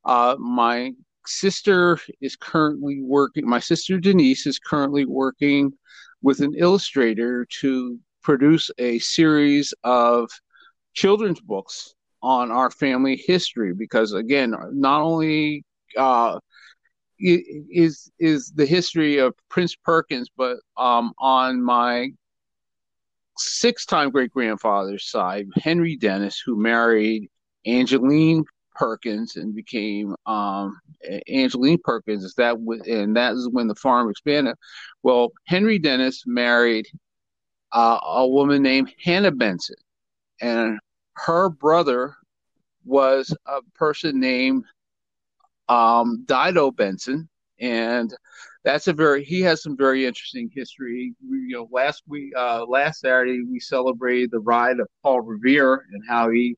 Uh, 0.05 0.37
my 0.39 0.93
sister 1.27 1.99
is 2.21 2.37
currently 2.37 3.01
working. 3.03 3.49
My 3.49 3.61
sister 3.61 3.99
Denise 3.99 4.47
is 4.47 4.59
currently 4.59 5.07
working 5.07 5.73
with 6.21 6.41
an 6.41 6.53
illustrator 6.55 7.47
to 7.61 7.99
produce 8.23 8.71
a 8.77 8.99
series 8.99 9.73
of 9.85 10.29
children's 10.99 11.41
books 11.41 11.95
on 12.25 12.51
our 12.51 12.73
family 12.73 13.15
history 13.15 13.73
because 13.73 14.13
again 14.13 14.53
not 14.73 15.01
only 15.01 15.65
uh, 15.97 16.37
is 17.21 18.11
is 18.19 18.51
the 18.57 18.67
history 18.67 19.19
of 19.19 19.33
Prince 19.49 19.77
Perkins, 19.77 20.29
but 20.37 20.57
um, 20.77 21.13
on 21.19 21.63
my 21.63 22.09
six-time 23.37 24.11
great 24.11 24.33
grandfather's 24.33 25.09
side, 25.09 25.47
Henry 25.55 25.97
Dennis, 25.97 26.43
who 26.45 26.61
married 26.61 27.29
Angeline 27.65 28.45
Perkins 28.75 29.37
and 29.37 29.55
became 29.55 30.17
um, 30.27 30.77
Angeline 31.29 31.79
Perkins. 31.85 32.25
is 32.25 32.35
That 32.35 32.61
was, 32.61 32.81
and 32.89 33.17
that 33.17 33.35
is 33.35 33.49
when 33.53 33.69
the 33.69 33.77
farm 33.77 34.11
expanded. 34.11 34.57
Well, 35.05 35.31
Henry 35.47 35.79
Dennis 35.79 36.25
married 36.27 36.87
uh, 37.71 38.01
a 38.03 38.27
woman 38.27 38.63
named 38.63 38.93
Hannah 39.05 39.31
Benson, 39.33 39.77
and 40.41 40.81
her 41.25 41.49
brother 41.49 42.15
was 42.85 43.35
a 43.47 43.61
person 43.75 44.21
named 44.21 44.65
um, 45.69 46.25
Dido 46.27 46.71
Benson, 46.71 47.29
and 47.61 48.15
that's 48.65 48.89
a 48.89 48.93
very 48.93 49.25
he 49.25 49.41
has 49.43 49.63
some 49.63 49.77
very 49.77 50.07
interesting 50.07 50.51
history. 50.55 51.15
We, 51.29 51.39
you 51.39 51.57
know, 51.57 51.69
last 51.71 52.03
week, 52.07 52.33
uh, 52.37 52.65
last 52.67 53.01
Saturday, 53.01 53.43
we 53.43 53.61
celebrated 53.61 54.31
the 54.31 54.41
ride 54.41 54.81
of 54.81 54.89
Paul 55.03 55.21
Revere 55.21 55.85
and 55.93 56.03
how 56.09 56.31
he 56.31 56.57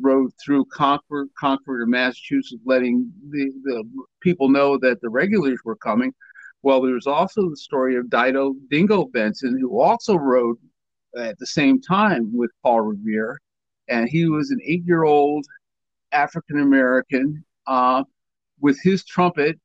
rode 0.00 0.30
through 0.42 0.64
Concord, 0.66 1.28
Concord, 1.38 1.88
Massachusetts, 1.88 2.62
letting 2.64 3.12
the, 3.30 3.50
the 3.64 3.84
people 4.20 4.48
know 4.48 4.78
that 4.78 5.00
the 5.00 5.08
regulars 5.08 5.58
were 5.64 5.76
coming. 5.76 6.12
Well, 6.62 6.80
there's 6.80 7.06
also 7.06 7.50
the 7.50 7.56
story 7.56 7.96
of 7.96 8.10
Dido 8.10 8.54
Dingo 8.70 9.06
Benson, 9.06 9.58
who 9.60 9.80
also 9.80 10.16
rode 10.16 10.56
at 11.16 11.38
the 11.38 11.46
same 11.46 11.80
time 11.80 12.30
with 12.36 12.50
Paul 12.62 12.82
Revere, 12.82 13.40
and 13.88 14.08
he 14.08 14.28
was 14.28 14.50
an 14.50 14.60
eight-year-old 14.64 15.46
African 16.12 16.60
American 16.60 17.44
uh, 17.66 18.04
with 18.60 18.80
his 18.82 19.04
trumpet 19.04 19.58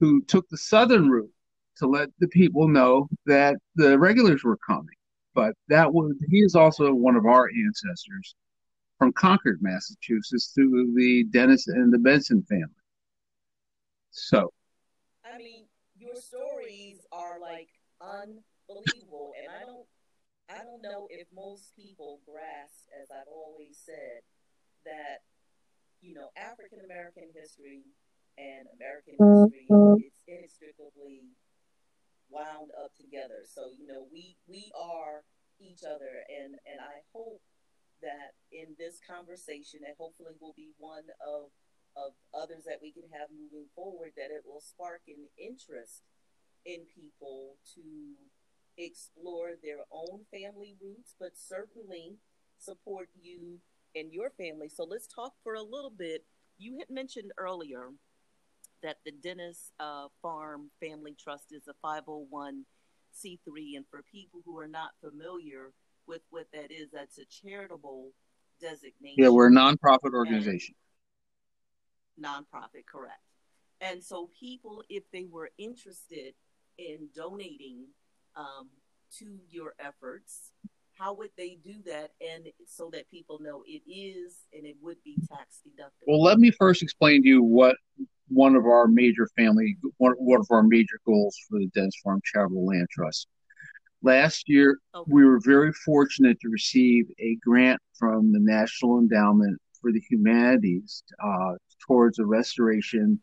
who 0.00 0.22
took 0.22 0.48
the 0.48 0.56
southern 0.56 1.08
route 1.10 1.30
to 1.76 1.86
let 1.86 2.08
the 2.18 2.28
people 2.28 2.68
know 2.68 3.08
that 3.26 3.56
the 3.76 3.98
regulars 3.98 4.44
were 4.44 4.58
coming. 4.66 4.94
But 5.34 5.54
that 5.68 5.92
was 5.92 6.14
he 6.28 6.38
is 6.38 6.54
also 6.54 6.92
one 6.92 7.16
of 7.16 7.26
our 7.26 7.48
ancestors 7.66 8.34
from 8.98 9.12
Concord, 9.12 9.58
Massachusetts, 9.62 10.52
through 10.54 10.92
the 10.94 11.24
Dennis 11.30 11.68
and 11.68 11.92
the 11.92 11.98
Benson 11.98 12.42
family. 12.42 12.66
So, 14.10 14.52
I 15.24 15.38
mean, 15.38 15.64
your 15.96 16.16
stories 16.16 17.06
are 17.12 17.38
like 17.40 17.68
unbelievable, 18.00 19.32
and 19.40 19.50
I 19.50 19.64
don't, 19.64 19.86
know 20.82 21.08
if 21.10 21.28
most 21.34 21.76
people 21.76 22.20
grasp, 22.26 22.88
as 22.96 23.08
I've 23.10 23.30
always 23.30 23.78
said, 23.78 24.24
that 24.84 25.24
you 26.00 26.14
know 26.14 26.32
African 26.36 26.80
American 26.84 27.28
history 27.34 27.84
and 28.38 28.68
American 28.72 29.16
history 29.20 29.68
is 30.00 30.16
inextricably 30.26 31.36
wound 32.30 32.70
up 32.78 32.94
together. 32.96 33.44
So 33.44 33.74
you 33.76 33.86
know, 33.86 34.06
we 34.10 34.36
we 34.46 34.70
are 34.78 35.26
each 35.60 35.82
other, 35.84 36.24
and 36.30 36.56
and 36.64 36.78
I 36.80 37.04
hope 37.12 37.42
that 38.00 38.32
in 38.48 38.74
this 38.78 38.96
conversation, 39.04 39.84
that 39.84 40.00
hopefully 40.00 40.32
will 40.40 40.56
be 40.56 40.72
one 40.78 41.10
of 41.20 41.52
of 41.98 42.14
others 42.32 42.64
that 42.64 42.78
we 42.80 42.94
can 42.94 43.10
have 43.12 43.28
moving 43.34 43.66
forward, 43.74 44.14
that 44.16 44.30
it 44.30 44.46
will 44.46 44.62
spark 44.62 45.02
an 45.10 45.26
interest 45.36 46.06
in 46.64 46.86
people 46.86 47.58
to 47.74 47.82
explore 48.84 49.50
their 49.62 49.78
own 49.90 50.20
family 50.30 50.74
roots, 50.80 51.14
but 51.18 51.32
certainly 51.36 52.16
support 52.58 53.08
you 53.20 53.58
and 53.94 54.12
your 54.12 54.30
family. 54.30 54.68
So 54.68 54.84
let's 54.84 55.06
talk 55.06 55.34
for 55.42 55.54
a 55.54 55.62
little 55.62 55.92
bit. 55.96 56.24
You 56.58 56.78
had 56.78 56.90
mentioned 56.90 57.32
earlier 57.38 57.90
that 58.82 58.98
the 59.04 59.12
Dennis 59.12 59.72
uh, 59.78 60.06
Farm 60.22 60.70
Family 60.80 61.14
Trust 61.18 61.52
is 61.52 61.68
a 61.68 61.86
501c3. 61.86 63.76
And 63.76 63.84
for 63.90 64.02
people 64.10 64.40
who 64.44 64.58
are 64.58 64.68
not 64.68 64.90
familiar 65.00 65.72
with 66.06 66.22
what 66.30 66.46
that 66.52 66.70
is, 66.70 66.88
that's 66.92 67.18
a 67.18 67.24
charitable 67.24 68.12
designation. 68.60 69.16
Yeah, 69.16 69.28
we're 69.28 69.48
a 69.48 69.52
nonprofit 69.52 70.14
organization. 70.14 70.74
Nonprofit, 72.22 72.86
correct. 72.90 73.20
And 73.80 74.02
so, 74.04 74.28
people, 74.38 74.84
if 74.90 75.04
they 75.10 75.24
were 75.30 75.50
interested 75.56 76.34
in 76.76 77.08
donating 77.14 77.86
um, 78.36 78.68
to 79.18 79.38
your 79.48 79.74
efforts, 79.78 80.52
how 80.98 81.14
would 81.14 81.30
they 81.36 81.58
do 81.64 81.76
that? 81.86 82.10
And 82.20 82.46
so 82.66 82.90
that 82.92 83.10
people 83.10 83.38
know 83.40 83.62
it 83.66 83.82
is 83.90 84.44
and 84.52 84.66
it 84.66 84.76
would 84.82 84.98
be 85.04 85.16
tax 85.28 85.60
deductible. 85.66 86.06
Well 86.06 86.22
let 86.22 86.38
me 86.38 86.50
first 86.50 86.82
explain 86.82 87.22
to 87.22 87.28
you 87.28 87.42
what 87.42 87.76
one 88.28 88.54
of 88.54 88.64
our 88.64 88.86
major 88.86 89.28
family 89.36 89.76
one, 89.96 90.12
one 90.18 90.40
of 90.40 90.46
our 90.50 90.62
major 90.62 91.00
goals 91.04 91.36
for 91.48 91.58
the 91.58 91.66
dennis 91.74 91.94
farm 92.04 92.20
charitable 92.24 92.66
land 92.66 92.86
trust. 92.90 93.26
Last 94.02 94.48
year 94.48 94.78
okay. 94.94 95.10
we 95.12 95.24
were 95.24 95.40
very 95.44 95.72
fortunate 95.72 96.38
to 96.40 96.48
receive 96.48 97.06
a 97.18 97.36
grant 97.42 97.80
from 97.98 98.32
the 98.32 98.40
national 98.40 98.98
endowment 98.98 99.58
for 99.80 99.92
the 99.92 100.02
humanities 100.08 101.02
uh, 101.22 101.54
towards 101.86 102.18
the 102.18 102.26
restoration 102.26 103.20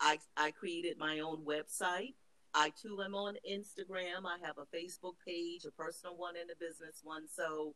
I 0.00 0.18
I 0.36 0.50
created 0.50 0.98
my 0.98 1.20
own 1.20 1.44
website. 1.44 2.14
I 2.56 2.70
too 2.70 3.02
am 3.02 3.14
on 3.14 3.34
Instagram. 3.48 4.24
I 4.24 4.38
have 4.44 4.56
a 4.56 4.76
Facebook 4.76 5.16
page, 5.26 5.66
a 5.66 5.70
personal 5.70 6.16
one 6.16 6.34
and 6.40 6.50
a 6.50 6.56
business 6.58 7.02
one. 7.04 7.24
So 7.28 7.74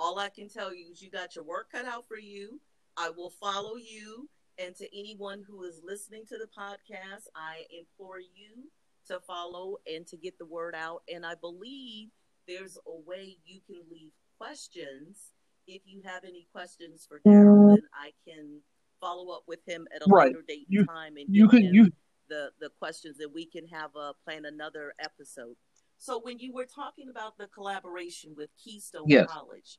all 0.00 0.18
I 0.18 0.28
can 0.28 0.48
tell 0.48 0.74
you 0.74 0.90
is 0.90 1.00
you 1.00 1.10
got 1.10 1.36
your 1.36 1.44
work 1.44 1.70
cut 1.70 1.86
out 1.86 2.08
for 2.08 2.18
you. 2.18 2.60
I 2.96 3.10
will 3.10 3.30
follow 3.30 3.76
you. 3.76 4.28
And 4.58 4.74
to 4.76 4.98
anyone 4.98 5.44
who 5.48 5.62
is 5.62 5.80
listening 5.84 6.24
to 6.26 6.38
the 6.38 6.48
podcast, 6.58 7.28
I 7.36 7.66
implore 7.78 8.18
you 8.18 8.68
to 9.06 9.20
follow 9.20 9.76
and 9.86 10.04
to 10.08 10.16
get 10.16 10.38
the 10.38 10.46
word 10.46 10.74
out. 10.74 11.02
And 11.12 11.24
I 11.24 11.34
believe 11.40 12.08
there's 12.48 12.76
a 12.78 13.08
way 13.08 13.36
you 13.44 13.60
can 13.64 13.82
leave 13.88 14.10
questions. 14.38 15.34
If 15.68 15.82
you 15.84 16.02
have 16.04 16.24
any 16.24 16.48
questions 16.52 17.06
for 17.08 17.18
mm-hmm. 17.20 17.30
Darryl, 17.30 17.68
then 17.76 17.82
I 17.94 18.10
can 18.26 18.60
follow 19.00 19.32
up 19.32 19.42
with 19.46 19.60
him 19.68 19.86
at 19.94 20.02
a 20.02 20.10
right. 20.10 20.28
later 20.28 20.42
date 20.46 20.66
you, 20.68 20.84
time 20.84 21.16
and 21.16 21.26
you 21.28 21.48
can 21.48 21.62
you 21.62 21.90
the 22.28 22.50
the 22.60 22.70
questions 22.78 23.16
that 23.18 23.32
we 23.32 23.46
can 23.46 23.66
have 23.68 23.90
uh, 23.96 24.12
plan 24.24 24.44
another 24.44 24.94
episode. 25.00 25.56
So 25.98 26.20
when 26.22 26.38
you 26.38 26.52
were 26.52 26.66
talking 26.66 27.08
about 27.08 27.38
the 27.38 27.46
collaboration 27.46 28.34
with 28.36 28.50
Keystone 28.62 29.04
yes. 29.06 29.26
College, 29.30 29.78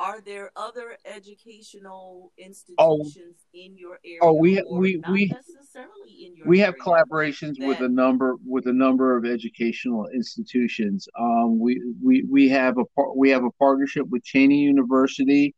are 0.00 0.20
there 0.20 0.50
other 0.56 0.96
educational 1.04 2.32
institutions 2.38 3.36
oh, 3.38 3.52
in 3.52 3.76
your 3.76 3.98
area? 4.04 4.18
Oh, 4.22 4.32
we 4.32 4.62
we 4.70 5.02
we 5.10 5.32
we 6.46 6.58
have 6.58 6.74
collaborations 6.76 7.56
that... 7.58 7.68
with 7.68 7.80
a 7.80 7.88
number 7.88 8.36
with 8.46 8.66
a 8.66 8.72
number 8.72 9.16
of 9.16 9.26
educational 9.26 10.08
institutions. 10.14 11.06
Um, 11.18 11.58
we 11.58 11.82
we 12.02 12.24
we 12.30 12.48
have 12.48 12.78
a 12.78 12.84
we 13.14 13.28
have 13.30 13.44
a 13.44 13.50
partnership 13.52 14.06
with 14.08 14.22
Cheyney 14.24 14.60
University. 14.60 15.54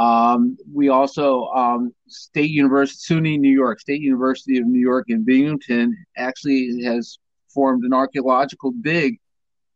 Um, 0.00 0.56
we 0.72 0.88
also 0.88 1.44
um, 1.48 1.92
State 2.08 2.50
University, 2.50 3.14
SUNY 3.14 3.38
New 3.38 3.52
York, 3.52 3.80
State 3.80 4.00
University 4.00 4.56
of 4.56 4.66
New 4.66 4.80
York 4.80 5.10
in 5.10 5.24
Binghamton 5.26 5.94
actually 6.16 6.82
has 6.84 7.18
formed 7.52 7.84
an 7.84 7.92
archaeological 7.92 8.72
dig 8.80 9.18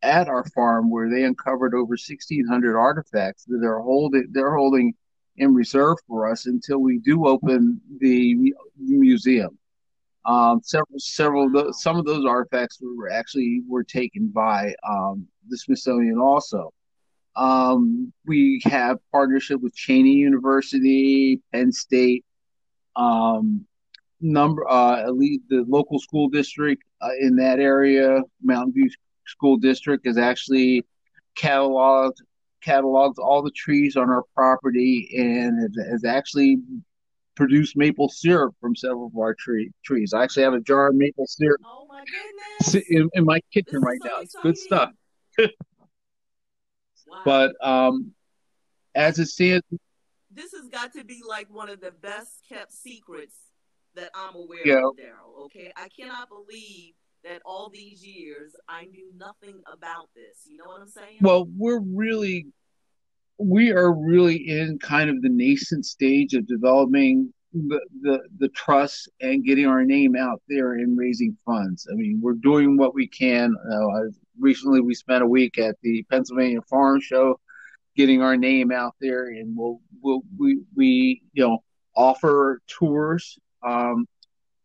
at 0.02 0.28
our 0.28 0.44
farm 0.54 0.90
where 0.90 1.10
they 1.10 1.24
uncovered 1.24 1.74
over 1.74 1.90
1,600 1.90 2.74
artifacts 2.74 3.44
that 3.44 3.58
they're 3.60 3.80
holding 3.80 4.26
they're 4.32 4.56
holding 4.56 4.94
in 5.36 5.52
reserve 5.52 5.98
for 6.08 6.30
us 6.30 6.46
until 6.46 6.78
we 6.78 7.00
do 7.00 7.26
open 7.26 7.78
the 8.00 8.54
museum. 8.78 9.58
Um, 10.24 10.62
several 10.62 10.98
several 11.00 11.52
wow. 11.52 11.64
those, 11.64 11.82
some 11.82 11.98
of 11.98 12.06
those 12.06 12.24
artifacts 12.24 12.78
were 12.80 13.10
actually 13.10 13.60
were 13.68 13.84
taken 13.84 14.28
by 14.28 14.74
um, 14.88 15.28
the 15.50 15.58
Smithsonian 15.58 16.18
also. 16.18 16.72
Um, 17.36 18.12
we 18.26 18.60
have 18.64 18.98
partnership 19.10 19.60
with 19.60 19.74
Cheyney 19.76 20.14
University, 20.14 21.40
Penn 21.52 21.72
State, 21.72 22.24
um, 22.96 23.66
number 24.20 24.68
uh, 24.68 25.06
elite, 25.06 25.42
the 25.48 25.64
local 25.68 25.98
school 25.98 26.28
district 26.28 26.82
uh, 27.00 27.08
in 27.20 27.36
that 27.36 27.58
area, 27.58 28.20
Mountain 28.42 28.72
View 28.74 28.88
school 29.26 29.56
district 29.56 30.06
has 30.06 30.18
actually 30.18 30.84
cataloged 31.36 32.18
cataloged 32.64 33.18
all 33.18 33.42
the 33.42 33.50
trees 33.50 33.96
on 33.96 34.08
our 34.08 34.22
property 34.34 35.10
and 35.18 35.60
has, 35.60 35.90
has 35.90 36.04
actually 36.04 36.58
produced 37.34 37.76
maple 37.76 38.08
syrup 38.08 38.54
from 38.60 38.74
several 38.74 39.06
of 39.06 39.16
our 39.18 39.34
tree, 39.34 39.70
trees. 39.84 40.14
I 40.14 40.22
actually 40.22 40.44
have 40.44 40.54
a 40.54 40.60
jar 40.60 40.88
of 40.88 40.94
maple 40.94 41.26
syrup 41.26 41.60
oh. 41.64 41.80
In, 42.88 43.10
in 43.12 43.24
my 43.24 43.40
kitchen 43.52 43.80
right 43.80 43.98
so 44.02 44.08
now. 44.08 44.20
It's 44.20 44.36
good 44.42 44.56
stuff. 44.56 44.90
wow. 47.14 47.22
But 47.24 47.66
um, 47.66 48.12
as 48.94 49.18
it 49.18 49.26
stands, 49.26 49.64
this 50.30 50.52
has 50.52 50.68
got 50.68 50.92
to 50.94 51.04
be 51.04 51.20
like 51.26 51.52
one 51.52 51.68
of 51.70 51.80
the 51.80 51.92
best 51.92 52.42
kept 52.48 52.72
secrets 52.72 53.36
that 53.94 54.10
I'm 54.14 54.34
aware 54.34 54.66
yeah. 54.66 54.78
of, 54.78 54.96
Darryl. 54.96 55.44
Okay, 55.44 55.72
I 55.76 55.88
cannot 55.88 56.28
believe 56.28 56.94
that 57.24 57.40
all 57.44 57.70
these 57.72 58.04
years 58.04 58.52
I 58.68 58.84
knew 58.84 59.10
nothing 59.16 59.60
about 59.72 60.08
this. 60.14 60.46
You 60.46 60.58
know 60.58 60.66
what 60.66 60.80
I'm 60.80 60.88
saying? 60.88 61.18
Well, 61.20 61.48
we're 61.56 61.80
really 61.80 62.46
we 63.38 63.72
are 63.72 63.92
really 63.92 64.36
in 64.36 64.78
kind 64.78 65.10
of 65.10 65.20
the 65.22 65.28
nascent 65.28 65.86
stage 65.86 66.34
of 66.34 66.46
developing 66.46 67.32
the, 67.52 67.80
the 68.02 68.20
the 68.38 68.48
trust 68.48 69.08
and 69.20 69.44
getting 69.44 69.66
our 69.66 69.84
name 69.84 70.16
out 70.16 70.42
there 70.48 70.74
and 70.74 70.98
raising 70.98 71.36
funds. 71.46 71.86
I 71.90 71.94
mean, 71.94 72.20
we're 72.22 72.34
doing 72.34 72.76
what 72.76 72.94
we 72.94 73.06
can. 73.06 73.54
Uh, 73.70 74.10
recently, 74.38 74.80
we 74.80 74.94
spent 74.94 75.22
a 75.22 75.26
week 75.26 75.58
at 75.58 75.76
the 75.82 76.04
Pennsylvania 76.10 76.60
Farm 76.68 77.00
Show, 77.00 77.40
getting 77.96 78.22
our 78.22 78.36
name 78.36 78.72
out 78.72 78.94
there, 79.00 79.28
and 79.28 79.56
we'll 79.56 79.80
we'll 80.02 80.22
we 80.38 80.60
we 80.74 81.22
you 81.32 81.46
know 81.46 81.58
offer 81.96 82.60
tours 82.66 83.38
um, 83.62 84.06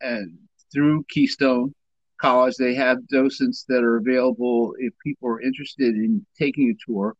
and 0.02 0.38
through 0.74 1.04
Keystone 1.10 1.74
college. 2.20 2.56
They 2.58 2.76
have 2.76 3.08
docents 3.08 3.66
that 3.68 3.84
are 3.84 3.98
available 3.98 4.74
if 4.78 4.94
people 5.04 5.30
are 5.30 5.42
interested 5.42 5.96
in 5.96 6.26
taking 6.38 6.70
a 6.70 6.92
tour. 6.92 7.16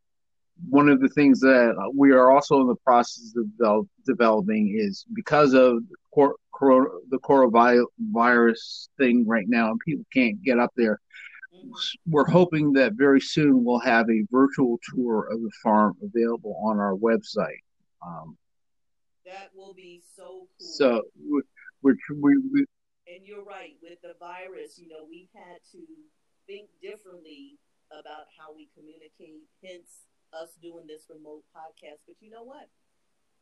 One 0.68 0.88
of 0.90 1.00
the 1.00 1.08
things 1.08 1.40
that 1.40 1.74
we 1.94 2.12
are 2.12 2.30
also 2.30 2.60
in 2.60 2.66
the 2.66 2.76
process 2.84 3.32
of 3.36 3.50
develop, 3.56 3.88
developing 4.06 4.76
is 4.78 5.06
because 5.14 5.54
of 5.54 5.82
cor- 6.12 6.36
corona, 6.54 6.90
the 7.08 7.18
coronavirus 7.18 8.88
thing 8.98 9.26
right 9.26 9.46
now, 9.48 9.70
and 9.70 9.80
people 9.80 10.04
can't 10.12 10.42
get 10.42 10.58
up 10.58 10.70
there. 10.76 11.00
We're 12.06 12.28
hoping 12.28 12.72
that 12.74 12.94
very 12.94 13.20
soon 13.20 13.64
we'll 13.64 13.80
have 13.80 14.08
a 14.08 14.26
virtual 14.30 14.78
tour 14.94 15.28
of 15.30 15.40
the 15.40 15.50
farm 15.62 15.96
available 16.02 16.60
on 16.64 16.78
our 16.78 16.94
website. 16.94 17.62
Um, 18.04 18.36
that 19.26 19.50
will 19.54 19.74
be 19.74 20.02
so 20.16 20.24
cool. 20.24 20.46
So 20.58 21.02
we're, 21.22 21.42
we're, 21.82 21.96
we, 22.52 22.64
and 23.10 23.26
you're 23.26 23.44
right 23.44 23.74
with 23.82 23.98
the 24.02 24.14
virus 24.22 24.78
you 24.78 24.86
know 24.86 25.02
we've 25.08 25.32
had 25.34 25.58
to 25.74 25.82
think 26.46 26.70
differently 26.78 27.58
about 27.90 28.30
how 28.38 28.54
we 28.54 28.70
communicate 28.70 29.42
hence 29.58 30.06
us 30.30 30.54
doing 30.62 30.86
this 30.86 31.10
remote 31.10 31.42
podcast 31.50 31.98
but 32.06 32.14
you 32.22 32.30
know 32.30 32.46
what 32.46 32.70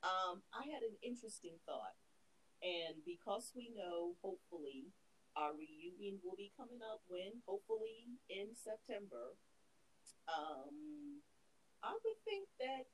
um, 0.01 0.40
i 0.57 0.64
had 0.64 0.81
an 0.81 0.97
interesting 1.05 1.61
thought 1.68 1.92
and 2.64 2.97
because 3.05 3.53
we 3.53 3.68
know 3.77 4.16
hopefully 4.25 4.88
our 5.38 5.55
reunion 5.55 6.18
will 6.27 6.35
be 6.35 6.51
coming 6.59 6.83
up 6.83 7.01
when 7.07 7.31
hopefully 7.46 8.18
in 8.29 8.51
september 8.59 9.38
um, 10.27 11.22
i 11.83 11.94
would 11.94 12.20
think 12.27 12.51
that 12.59 12.90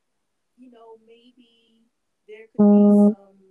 you 0.61 0.70
know 0.70 1.00
maybe 1.09 1.88
there 2.28 2.46
could 2.52 2.68
be 2.68 3.16
some 3.16 3.44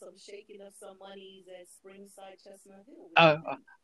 some 0.00 0.16
shaking 0.16 0.62
of 0.66 0.72
some 0.80 0.96
monies 0.98 1.44
at 1.48 1.66
Springside 1.68 2.42
Chestnut 2.42 2.84
Hill. 2.86 3.10
Uh, 3.16 3.36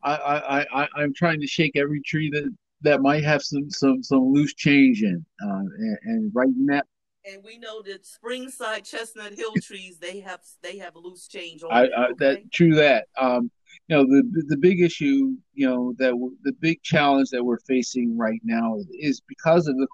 I, 0.02 0.14
I, 0.14 0.66
I, 0.82 0.88
I'm 0.96 1.12
trying 1.12 1.42
to 1.42 1.46
shake 1.46 1.76
every 1.76 2.00
tree 2.00 2.30
that, 2.30 2.50
that 2.82 3.02
might 3.02 3.22
have 3.22 3.42
some, 3.42 3.68
some, 3.68 4.02
some 4.02 4.32
loose 4.32 4.54
change 4.54 5.02
in, 5.02 5.24
uh, 5.44 5.58
and, 5.58 5.98
and 6.04 6.32
right 6.34 6.48
that. 6.68 6.86
And 7.26 7.42
we 7.44 7.58
know 7.58 7.82
that 7.82 8.04
Springside 8.04 8.88
Chestnut 8.88 9.34
Hill 9.34 9.52
trees 9.62 9.98
they 9.98 10.20
have 10.20 10.40
they 10.62 10.78
have 10.78 10.94
loose 10.94 11.26
change 11.26 11.62
on. 11.62 11.72
I, 11.72 11.82
them, 11.82 11.92
okay? 11.94 12.14
that 12.18 12.52
true 12.52 12.74
that. 12.76 13.08
Um, 13.18 13.50
you 13.88 13.96
know 13.96 14.04
the 14.04 14.44
the 14.48 14.56
big 14.56 14.80
issue 14.80 15.36
you 15.54 15.68
know 15.68 15.92
that 15.98 16.12
the 16.42 16.52
big 16.52 16.82
challenge 16.82 17.30
that 17.30 17.44
we're 17.44 17.58
facing 17.60 18.16
right 18.16 18.40
now 18.42 18.78
is 18.92 19.20
because 19.28 19.68
of 19.68 19.76
the 19.76 19.86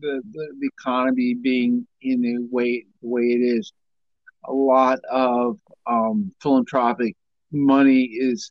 the, 0.00 0.22
the 0.32 0.66
economy 0.78 1.34
being 1.34 1.86
in 2.02 2.20
the 2.20 2.46
way 2.50 2.84
the 3.00 3.08
way 3.08 3.22
it 3.22 3.40
is 3.40 3.72
a 4.48 4.52
lot 4.52 4.98
of 5.10 5.58
um, 5.86 6.32
philanthropic 6.40 7.16
money 7.52 8.04
is, 8.04 8.50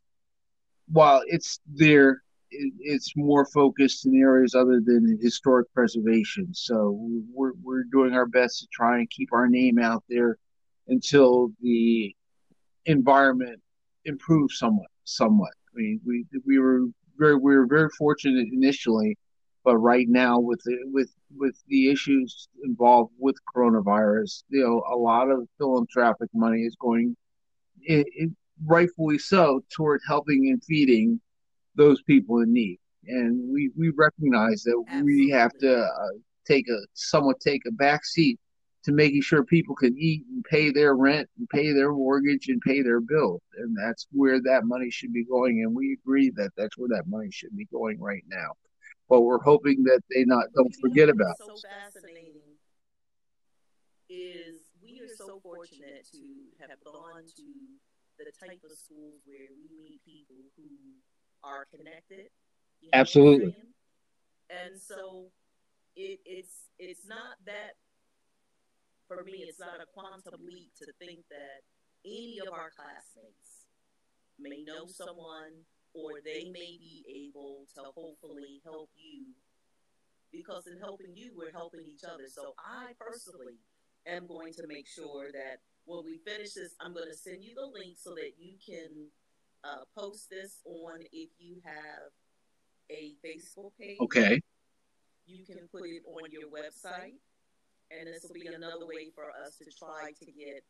while 0.92 1.22
it's 1.28 1.60
there, 1.68 2.24
it, 2.52 2.74
it's 2.80 3.14
more 3.16 3.46
focused 3.46 4.06
in 4.06 4.16
areas 4.20 4.56
other 4.56 4.82
than 4.84 5.18
historic 5.22 5.72
preservation. 5.74 6.54
So 6.54 6.98
we're, 7.34 7.54
we're 7.64 7.84
doing 7.92 8.14
our 8.14 8.26
best 8.26 8.60
to 8.60 8.68
try 8.72 9.00
and 9.00 9.10
keep 9.10 9.30
our 9.34 9.48
name 9.48 9.80
out 9.80 10.04
there 10.10 10.38
until 10.88 11.52
the 11.62 12.16
environment 12.86 13.60
improves 14.06 14.58
somewhat. 14.58 14.88
Somewhat. 15.04 15.52
I 15.74 15.80
mean, 15.80 16.02
we 16.06 16.26
we 16.46 16.60
were 16.60 16.86
very 17.18 17.36
we 17.36 17.56
were 17.56 17.66
very 17.66 17.90
fortunate 17.98 18.48
initially 18.52 19.18
but 19.68 19.80
right 19.80 20.08
now, 20.08 20.40
with 20.40 20.62
the, 20.64 20.78
with 20.94 21.14
with 21.36 21.62
the 21.68 21.92
issues 21.92 22.48
involved 22.64 23.12
with 23.20 23.36
coronavirus, 23.54 24.44
you 24.48 24.64
know, 24.64 24.82
a 24.90 24.96
lot 24.96 25.30
of 25.30 25.46
philanthropic 25.58 26.30
money 26.34 26.62
is 26.62 26.78
going, 26.80 27.18
it, 27.82 28.08
it, 28.16 28.30
rightfully 28.66 29.18
so, 29.18 29.62
toward 29.76 30.00
helping 30.08 30.48
and 30.48 30.64
feeding 30.64 31.20
those 31.78 32.02
people 32.04 32.42
in 32.42 32.52
need. 32.52 32.80
And 33.08 33.54
we 33.54 33.72
we 33.78 33.92
recognize 33.96 34.64
that 34.64 34.84
Absolutely. 34.88 35.16
we 35.16 35.30
have 35.30 35.54
to 35.60 35.78
uh, 35.78 36.18
take 36.46 36.68
a 36.68 36.78
somewhat 36.94 37.40
take 37.40 37.62
a 37.66 37.72
back 37.72 38.06
seat 38.06 38.40
to 38.84 38.92
making 38.92 39.22
sure 39.22 39.44
people 39.44 39.76
can 39.76 39.98
eat 39.98 40.24
and 40.30 40.44
pay 40.44 40.72
their 40.72 40.96
rent 40.96 41.30
and 41.38 41.48
pay 41.50 41.74
their 41.74 41.92
mortgage 41.92 42.48
and 42.48 42.62
pay 42.62 42.82
their 42.82 43.02
bills. 43.02 43.42
And 43.58 43.76
that's 43.78 44.08
where 44.12 44.42
that 44.42 44.66
money 44.66 44.90
should 44.90 45.14
be 45.14 45.26
going. 45.26 45.62
And 45.64 45.76
we 45.76 45.98
agree 46.02 46.32
that 46.36 46.52
that's 46.58 46.78
where 46.78 46.90
that 46.90 47.04
money 47.08 47.30
should 47.32 47.56
be 47.56 47.66
going 47.66 48.00
right 48.00 48.24
now. 48.28 48.52
But 49.10 49.22
we're 49.22 49.42
hoping 49.42 49.84
that 49.84 50.02
they 50.10 50.26
not 50.26 50.46
don't 50.56 50.74
forget 50.82 51.10
about. 51.10 51.38
So 51.38 51.56
fascinating 51.56 52.48
is 54.10 54.72
we 54.82 55.02
are 55.02 55.16
so 55.16 55.40
fortunate 55.44 56.08
to 56.12 56.24
have 56.60 56.72
gone 56.84 57.24
to 57.36 57.44
the 58.18 58.32
type 58.40 58.64
of 58.64 58.72
schools 58.78 59.20
where 59.26 59.52
we 59.52 59.68
meet 59.84 60.00
people 60.06 60.48
who 60.56 60.64
are 61.44 61.66
connected. 61.66 62.30
Absolutely. 62.94 63.56
And 64.50 64.80
so 64.80 65.28
it, 65.96 66.20
it's 66.26 66.70
it's 66.80 67.08
not 67.08 67.38
that 67.46 67.76
for 69.08 69.24
me, 69.24 69.46
it's 69.48 69.60
not 69.60 69.80
a 69.82 69.88
quantum 69.94 70.40
leap 70.46 70.72
to 70.80 70.88
think 71.00 71.24
that 71.30 71.64
any 72.06 72.40
of 72.46 72.54
our 72.54 72.72
classmates 72.76 73.66
may 74.40 74.64
know 74.64 74.86
someone 74.86 75.66
or 75.94 76.20
they 76.24 76.52
may 76.52 76.78
be 76.78 77.04
able 77.10 77.66
to 77.74 77.82
hopefully 77.96 78.62
help 78.64 78.90
you 78.96 79.34
because 80.32 80.68
in 80.68 80.78
helping 80.80 81.16
you, 81.16 81.32
we're 81.36 81.52
helping 81.52 81.82
each 81.88 82.04
other. 82.04 82.28
So 82.28 82.54
I 82.60 82.94
personally 83.00 83.58
am 84.06 84.28
going 84.28 84.54
to 84.54 84.68
make 84.68 84.88
sure 84.88 85.32
that 85.32 85.64
when 85.86 86.04
we 86.04 86.20
finish 86.20 86.54
this, 86.54 86.76
I'm 86.80 86.94
going 86.94 87.10
to 87.10 87.18
send 87.18 87.44
you 87.44 87.56
the 87.56 87.66
link 87.66 87.96
so 87.98 88.12
that 88.12 88.36
you 88.38 88.60
can 88.60 89.08
uh, 89.68 89.84
post 89.98 90.30
this 90.30 90.62
on 90.66 91.02
if 91.12 91.30
you 91.40 91.58
have 91.66 92.12
a 92.90 93.16
Facebook 93.20 93.72
page. 93.80 93.98
Okay. 94.00 94.40
You 95.26 95.44
can 95.44 95.68
put 95.68 95.84
it 95.84 96.04
on 96.08 96.32
your 96.32 96.48
website 96.48 97.20
and 97.92 98.08
this 98.08 98.24
will 98.24 98.34
be 98.34 98.48
another 98.48 98.88
way 98.88 99.12
for 99.14 99.28
us 99.44 99.60
to 99.60 99.68
try 99.68 100.12
to 100.12 100.26
get 100.32 100.64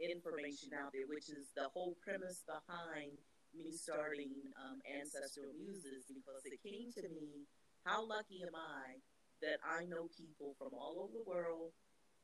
information 0.00 0.76
out 0.76 0.92
there, 0.92 1.08
which 1.08 1.28
is 1.28 1.48
the 1.56 1.68
whole 1.72 1.96
premise 2.04 2.44
behind 2.44 3.16
me 3.56 3.72
starting 3.72 4.32
um, 4.56 4.80
Ancestral 4.88 5.52
Muses 5.56 6.04
because 6.08 6.44
it 6.44 6.60
came 6.60 6.92
to 6.92 7.08
me, 7.08 7.48
how 7.84 8.04
lucky 8.04 8.40
am 8.44 8.56
I 8.56 9.00
that 9.42 9.58
I 9.66 9.84
know 9.84 10.08
people 10.16 10.54
from 10.56 10.70
all 10.72 11.02
over 11.02 11.12
the 11.12 11.28
world. 11.28 11.74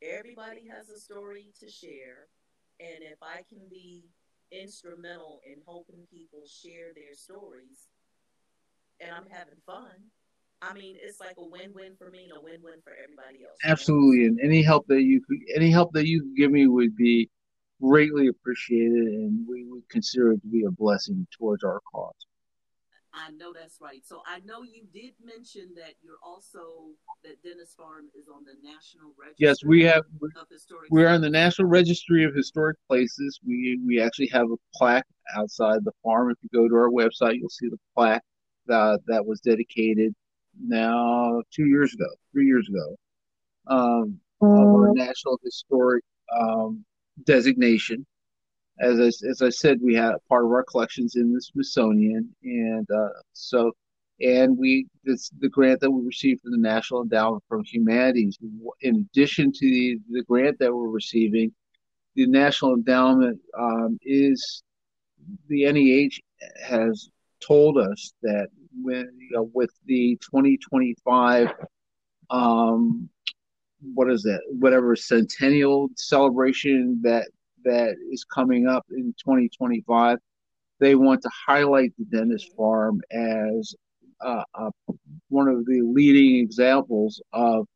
Everybody 0.01 0.71
has 0.71 0.89
a 0.89 0.99
story 0.99 1.51
to 1.61 1.69
share. 1.69 2.31
And 2.79 3.03
if 3.03 3.19
I 3.21 3.43
can 3.51 3.67
be 3.69 4.07
instrumental 4.53 5.41
in 5.47 5.61
helping 5.65 6.07
people 6.13 6.43
share 6.47 6.93
their 6.95 7.15
stories 7.15 7.89
and 9.01 9.11
I'm 9.13 9.27
having 9.31 9.61
fun, 9.67 10.11
I 10.63 10.73
mean, 10.75 10.97
it's 11.01 11.21
like 11.21 11.37
a 11.39 11.45
win-win 11.45 11.97
for 11.99 12.11
me 12.11 12.25
and 12.25 12.33
a 12.39 12.41
win-win 12.43 12.81
for 12.83 12.93
everybody 13.03 13.45
else. 13.45 13.59
Absolutely, 13.65 14.27
and 14.27 14.41
any 14.41 14.63
help 14.63 14.87
that 14.89 15.03
you 15.03 15.21
could, 15.23 15.39
any 15.55 15.71
help 15.71 15.93
that 15.93 16.07
you 16.07 16.23
could 16.23 16.37
give 16.37 16.51
me 16.51 16.67
would 16.67 16.97
be 16.97 17.29
greatly 17.83 18.29
appreciated, 18.29 19.07
and 19.07 19.47
we 19.49 19.65
would 19.65 19.89
consider 19.89 20.33
it 20.33 20.43
to 20.43 20.49
be 20.49 20.65
a 20.65 20.71
blessing 20.71 21.27
towards 21.39 21.65
our 21.65 21.81
cause. 21.93 22.28
I 23.19 23.31
know 23.33 23.53
that's 23.53 23.81
right. 23.81 24.03
So 24.05 24.23
I 24.27 24.41
know 24.41 24.63
you 24.63 24.85
did 24.93 25.13
mention 25.25 25.75
that 25.77 25.95
you're 26.03 26.19
also 26.23 26.91
that 27.25 27.43
Dennis 27.43 27.75
Farm 27.77 28.07
is 28.19 28.29
on 28.29 28.45
the 28.45 28.55
National 28.63 29.13
Register. 29.19 29.37
Yes, 29.39 29.65
we 29.65 29.83
have. 29.85 30.03
We're 30.91 31.09
on 31.09 31.21
the 31.21 31.31
National 31.31 31.69
Registry 31.69 32.25
of 32.25 32.35
Historic 32.35 32.77
Places. 32.89 33.41
We 33.47 33.81
we 33.87 34.01
actually 34.01 34.29
have 34.29 34.47
a 34.51 34.57
plaque 34.75 35.07
outside 35.37 35.85
the 35.85 35.93
farm. 36.03 36.31
If 36.31 36.39
you 36.43 36.49
go 36.53 36.69
to 36.69 36.75
our 36.75 36.91
website, 36.91 37.37
you'll 37.39 37.49
see 37.49 37.69
the 37.69 37.79
plaque 37.95 38.25
that 38.67 39.01
that 39.07 39.25
was 39.27 39.41
dedicated 39.41 40.15
now 40.61 41.43
two 41.55 41.67
years 41.67 41.95
ago, 41.95 42.09
three 42.33 42.47
years 42.47 42.69
ago, 42.69 42.97
um, 43.67 44.21
of 44.41 44.49
our 44.51 44.93
National 44.95 45.39
Historic 45.43 46.05
um, 46.39 46.85
designation. 47.25 48.07
As 48.81 48.99
I, 49.01 49.29
as 49.29 49.43
I 49.43 49.49
said, 49.49 49.79
we 49.83 49.95
had 49.95 50.13
part 50.29 50.45
of 50.45 50.51
our 50.51 50.63
collections 50.65 51.17
in 51.17 51.33
the 51.33 51.41
Smithsonian, 51.41 52.29
and 52.43 52.89
uh, 52.91 53.09
so 53.33 53.73
and 54.21 54.57
we 54.59 54.87
this 55.05 55.31
the 55.41 55.49
grant 55.49 55.81
that 55.81 55.91
we 55.91 56.05
received 56.05 56.43
from 56.43 56.53
the 56.53 56.59
National 56.59 57.03
Endowment 57.03 57.43
for 57.49 57.63
Humanities. 57.65 58.39
In 58.81 58.97
addition 58.97 59.53
to 59.53 59.61
the, 59.61 59.99
the 60.11 60.23
grant 60.25 60.59
that 60.59 60.75
we're 60.75 60.89
receiving, 60.89 61.53
the 62.15 62.27
National 62.27 62.75
Endowment 62.75 63.39
um, 63.59 63.99
is 64.03 64.63
the 65.49 65.71
NEH 65.71 66.21
has 66.65 67.09
told 67.47 67.79
us 67.79 68.13
that 68.23 68.49
when 68.83 69.11
you 69.19 69.31
know, 69.31 69.51
with 69.55 69.71
the 69.87 70.17
2025 70.23 71.53
um, 72.31 73.09
what 73.95 74.11
is 74.11 74.23
that 74.23 74.41
whatever 74.49 74.97
centennial 74.97 75.89
celebration 75.97 77.01
that 77.03 77.29
that 77.65 77.97
is 78.11 78.25
coming 78.25 78.67
up 78.67 78.85
in 78.91 79.15
2025 79.19 80.19
they 80.81 80.95
want 80.95 81.23
to 81.23 81.31
highlight 81.47 81.93
the 81.99 82.05
Dennis 82.05 82.45
farm 82.57 83.01
as 83.11 83.75
uh, 84.21 84.43
uh, 84.55 84.71
one 85.29 85.49
of 85.49 85.65
the 85.67 85.83
leading 85.83 86.37
examples 86.37 87.21
of 87.33 87.67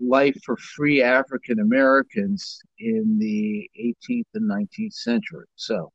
life 0.00 0.36
for 0.44 0.56
free 0.56 1.02
African 1.02 1.60
Americans 1.60 2.60
in 2.78 3.18
the 3.18 3.68
18th 3.78 4.26
and 4.34 4.50
19th 4.50 4.94
century. 4.94 5.46
So, 5.56 5.92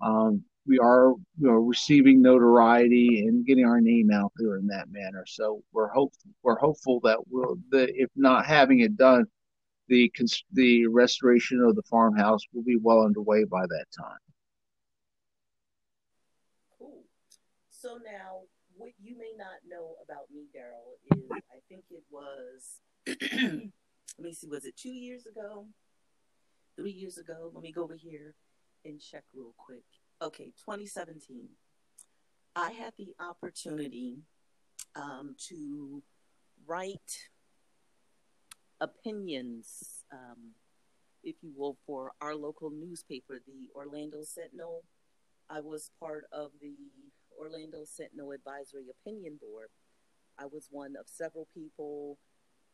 um, 0.00 0.42
we 0.66 0.78
are 0.78 1.10
you 1.38 1.46
know, 1.46 1.52
receiving 1.52 2.22
notoriety 2.22 3.26
and 3.26 3.44
getting 3.44 3.66
our 3.66 3.82
name 3.82 4.10
out 4.10 4.32
there 4.36 4.56
in 4.56 4.66
that 4.68 4.90
manner. 4.90 5.24
So 5.26 5.62
we're 5.72 5.88
hopeful 5.88 6.30
we're 6.42 6.58
hopeful 6.58 7.00
that 7.00 7.18
we'll 7.28 7.58
the 7.70 7.92
if 7.94 8.08
not 8.16 8.46
having 8.46 8.80
it 8.80 8.96
done, 8.96 9.26
the 9.88 10.10
the 10.52 10.86
restoration 10.86 11.60
of 11.60 11.76
the 11.76 11.82
farmhouse 11.82 12.42
will 12.52 12.62
be 12.62 12.76
well 12.76 13.02
underway 13.02 13.44
by 13.44 13.62
that 13.62 13.84
time. 13.96 14.18
Cool. 16.78 17.04
So 17.70 17.98
now, 18.04 18.42
what 18.76 18.90
you 19.02 19.16
may 19.18 19.32
not 19.36 19.58
know 19.68 19.94
about 20.02 20.30
me, 20.32 20.46
Darryl, 20.56 21.18
is 21.18 21.30
I 21.30 21.60
think 21.68 21.84
it 21.90 22.02
was. 22.10 22.80
let 23.06 24.24
me 24.24 24.32
see. 24.32 24.48
Was 24.48 24.64
it 24.64 24.76
two 24.76 24.92
years 24.92 25.26
ago? 25.26 25.66
Three 26.76 26.92
years 26.92 27.18
ago? 27.18 27.50
Let 27.52 27.62
me 27.62 27.72
go 27.72 27.84
over 27.84 27.96
here 27.96 28.34
and 28.84 29.00
check 29.00 29.24
real 29.34 29.54
quick 29.56 29.84
okay, 30.22 30.52
2017, 30.64 31.48
I 32.56 32.70
had 32.70 32.92
the 32.96 33.14
opportunity 33.20 34.18
um, 34.96 35.34
to 35.48 36.02
write 36.66 37.28
opinions, 38.80 40.04
um, 40.12 40.52
if 41.22 41.36
you 41.42 41.52
will, 41.56 41.76
for 41.86 42.12
our 42.20 42.34
local 42.34 42.70
newspaper, 42.70 43.40
the 43.46 43.68
Orlando 43.74 44.22
Sentinel. 44.22 44.84
I 45.48 45.60
was 45.60 45.90
part 46.00 46.24
of 46.32 46.50
the 46.60 46.74
Orlando 47.38 47.84
Sentinel 47.84 48.32
Advisory 48.32 48.86
Opinion 48.90 49.38
Board. 49.40 49.68
I 50.38 50.46
was 50.46 50.68
one 50.70 50.94
of 50.98 51.06
several 51.06 51.48
people, 51.54 52.18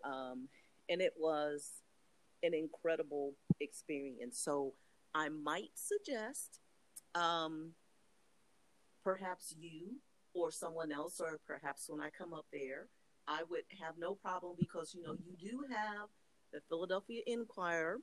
um, 0.05 0.49
and 0.89 1.01
it 1.01 1.15
was 1.19 1.83
an 2.43 2.55
incredible 2.55 3.35
experience. 3.61 4.39
So 4.39 4.75
I 5.15 5.29
might 5.29 5.71
suggest 5.75 6.61
um, 7.15 7.73
perhaps 9.05 9.55
you 9.59 9.97
or 10.33 10.51
someone 10.51 10.93
else, 10.93 11.21
or 11.21 11.41
perhaps 11.47 11.87
when 11.89 12.01
I 12.01 12.11
come 12.11 12.33
up 12.33 12.47
there, 12.53 12.87
I 13.31 13.43
would 13.49 13.63
have 13.81 13.95
no 13.97 14.15
problem 14.15 14.57
because 14.59 14.93
you 14.93 15.03
know 15.03 15.15
you 15.25 15.37
do 15.39 15.65
have 15.71 16.09
the 16.53 16.61
Philadelphia 16.69 17.23
Inquirer, 17.27 18.01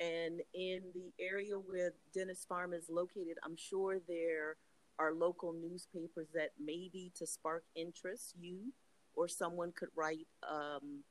and 0.00 0.40
in 0.54 0.80
the 0.92 1.12
area 1.20 1.54
where 1.54 1.92
Dennis 2.12 2.44
Farm 2.48 2.72
is 2.72 2.86
located, 2.90 3.38
I'm 3.44 3.56
sure 3.56 3.98
there 4.08 4.56
are 4.98 5.14
local 5.14 5.52
newspapers 5.52 6.26
that 6.34 6.50
maybe 6.58 7.12
to 7.16 7.26
spark 7.26 7.64
interest, 7.76 8.34
you 8.40 8.72
or 9.14 9.28
someone 9.28 9.72
could 9.76 9.88
write 9.96 10.26
um, 10.48 11.02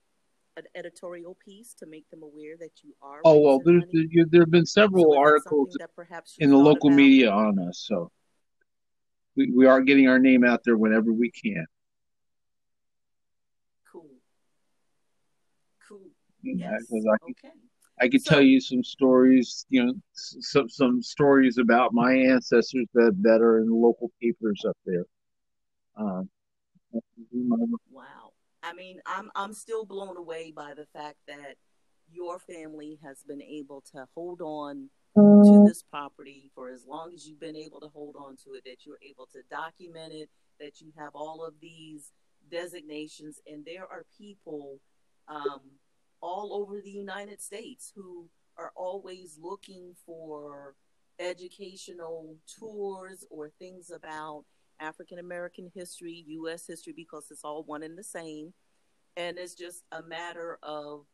an 0.57 0.63
editorial 0.75 1.37
piece 1.45 1.73
to 1.75 1.85
make 1.85 2.09
them 2.09 2.23
aware 2.23 2.57
that 2.59 2.71
you 2.83 2.93
are. 3.01 3.21
Oh 3.23 3.39
well, 3.39 3.61
there's, 3.63 3.83
there, 3.91 4.25
there 4.29 4.41
have 4.41 4.51
been 4.51 4.65
several 4.65 5.13
so 5.13 5.17
articles 5.17 5.77
in 6.39 6.49
the 6.49 6.57
local 6.57 6.89
about? 6.89 6.97
media 6.97 7.31
on 7.31 7.57
us, 7.59 7.85
so 7.87 8.11
we, 9.37 9.49
we 9.55 9.65
are 9.65 9.81
getting 9.81 10.09
our 10.09 10.19
name 10.19 10.43
out 10.43 10.61
there 10.65 10.75
whenever 10.75 11.13
we 11.13 11.31
can. 11.31 11.65
Cool. 15.87 16.09
Yes. 16.41 16.83
I, 16.91 17.29
okay. 17.31 17.53
I 18.01 18.07
could 18.07 18.21
so, 18.21 18.35
tell 18.35 18.41
you 18.41 18.61
some 18.61 18.83
stories, 18.83 19.65
you 19.69 19.85
know, 19.85 19.93
some 20.13 20.69
some 20.69 21.01
stories 21.01 21.57
about 21.57 21.93
my 21.93 22.13
ancestors 22.13 22.87
that 22.93 23.15
that 23.21 23.41
are 23.41 23.59
in 23.59 23.69
local 23.69 24.11
papers 24.21 24.63
up 24.67 24.77
there. 24.85 25.05
Um, 25.97 26.29
wow. 27.91 28.31
I 28.63 28.73
mean, 28.73 28.99
I'm 29.05 29.29
I'm 29.35 29.53
still 29.53 29.85
blown 29.85 30.17
away 30.17 30.53
by 30.55 30.73
the 30.75 30.85
fact 30.93 31.17
that 31.27 31.55
your 32.11 32.39
family 32.39 32.99
has 33.03 33.23
been 33.27 33.41
able 33.41 33.83
to 33.93 34.05
hold 34.15 34.41
on 34.41 34.89
to 35.15 35.65
this 35.67 35.83
property 35.83 36.49
for 36.55 36.69
as 36.69 36.85
long 36.87 37.11
as 37.13 37.27
you've 37.27 37.39
been 37.39 37.55
able 37.55 37.81
to 37.81 37.87
hold 37.89 38.15
on 38.15 38.37
to 38.37 38.53
it, 38.53 38.63
that 38.65 38.85
you're 38.85 38.99
able 39.07 39.25
to 39.25 39.39
document 39.51 40.13
it, 40.13 40.29
that 40.59 40.79
you 40.79 40.91
have 40.97 41.11
all 41.13 41.43
of 41.45 41.53
these 41.61 42.11
designations, 42.49 43.39
and 43.45 43.65
there 43.65 43.83
are 43.83 44.05
people 44.17 44.79
um, 45.27 45.61
all 46.21 46.53
over 46.53 46.81
the 46.81 46.91
United 46.91 47.41
States 47.41 47.91
who 47.95 48.27
are 48.57 48.71
always 48.75 49.37
looking 49.41 49.95
for 50.05 50.75
educational 51.19 52.37
tours 52.59 53.25
or 53.29 53.49
things 53.59 53.91
about 53.91 54.45
African 54.79 55.19
American 55.19 55.71
history, 55.75 56.23
U.S. 56.27 56.65
history, 56.65 56.93
because 56.95 57.27
it's 57.31 57.43
all 57.43 57.63
one 57.63 57.83
and 57.83 57.97
the 57.97 58.03
same. 58.03 58.53
And 59.17 59.37
it's 59.37 59.53
just 59.53 59.83
a 59.91 60.01
matter 60.01 60.57
of 60.63 61.05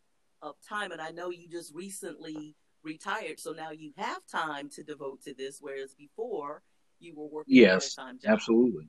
of 0.41 0.55
time. 0.67 0.91
And 0.91 1.01
I 1.01 1.09
know 1.09 1.29
you 1.29 1.49
just 1.49 1.73
recently 1.73 2.55
retired, 2.83 3.39
so 3.39 3.51
now 3.51 3.71
you 3.71 3.91
have 3.97 4.21
time 4.31 4.69
to 4.71 4.83
devote 4.83 5.23
to 5.23 5.33
this, 5.33 5.57
whereas 5.59 5.95
before 5.95 6.61
you 6.99 7.15
were 7.15 7.27
working 7.27 7.55
yes, 7.55 7.97
absolutely. 8.27 8.87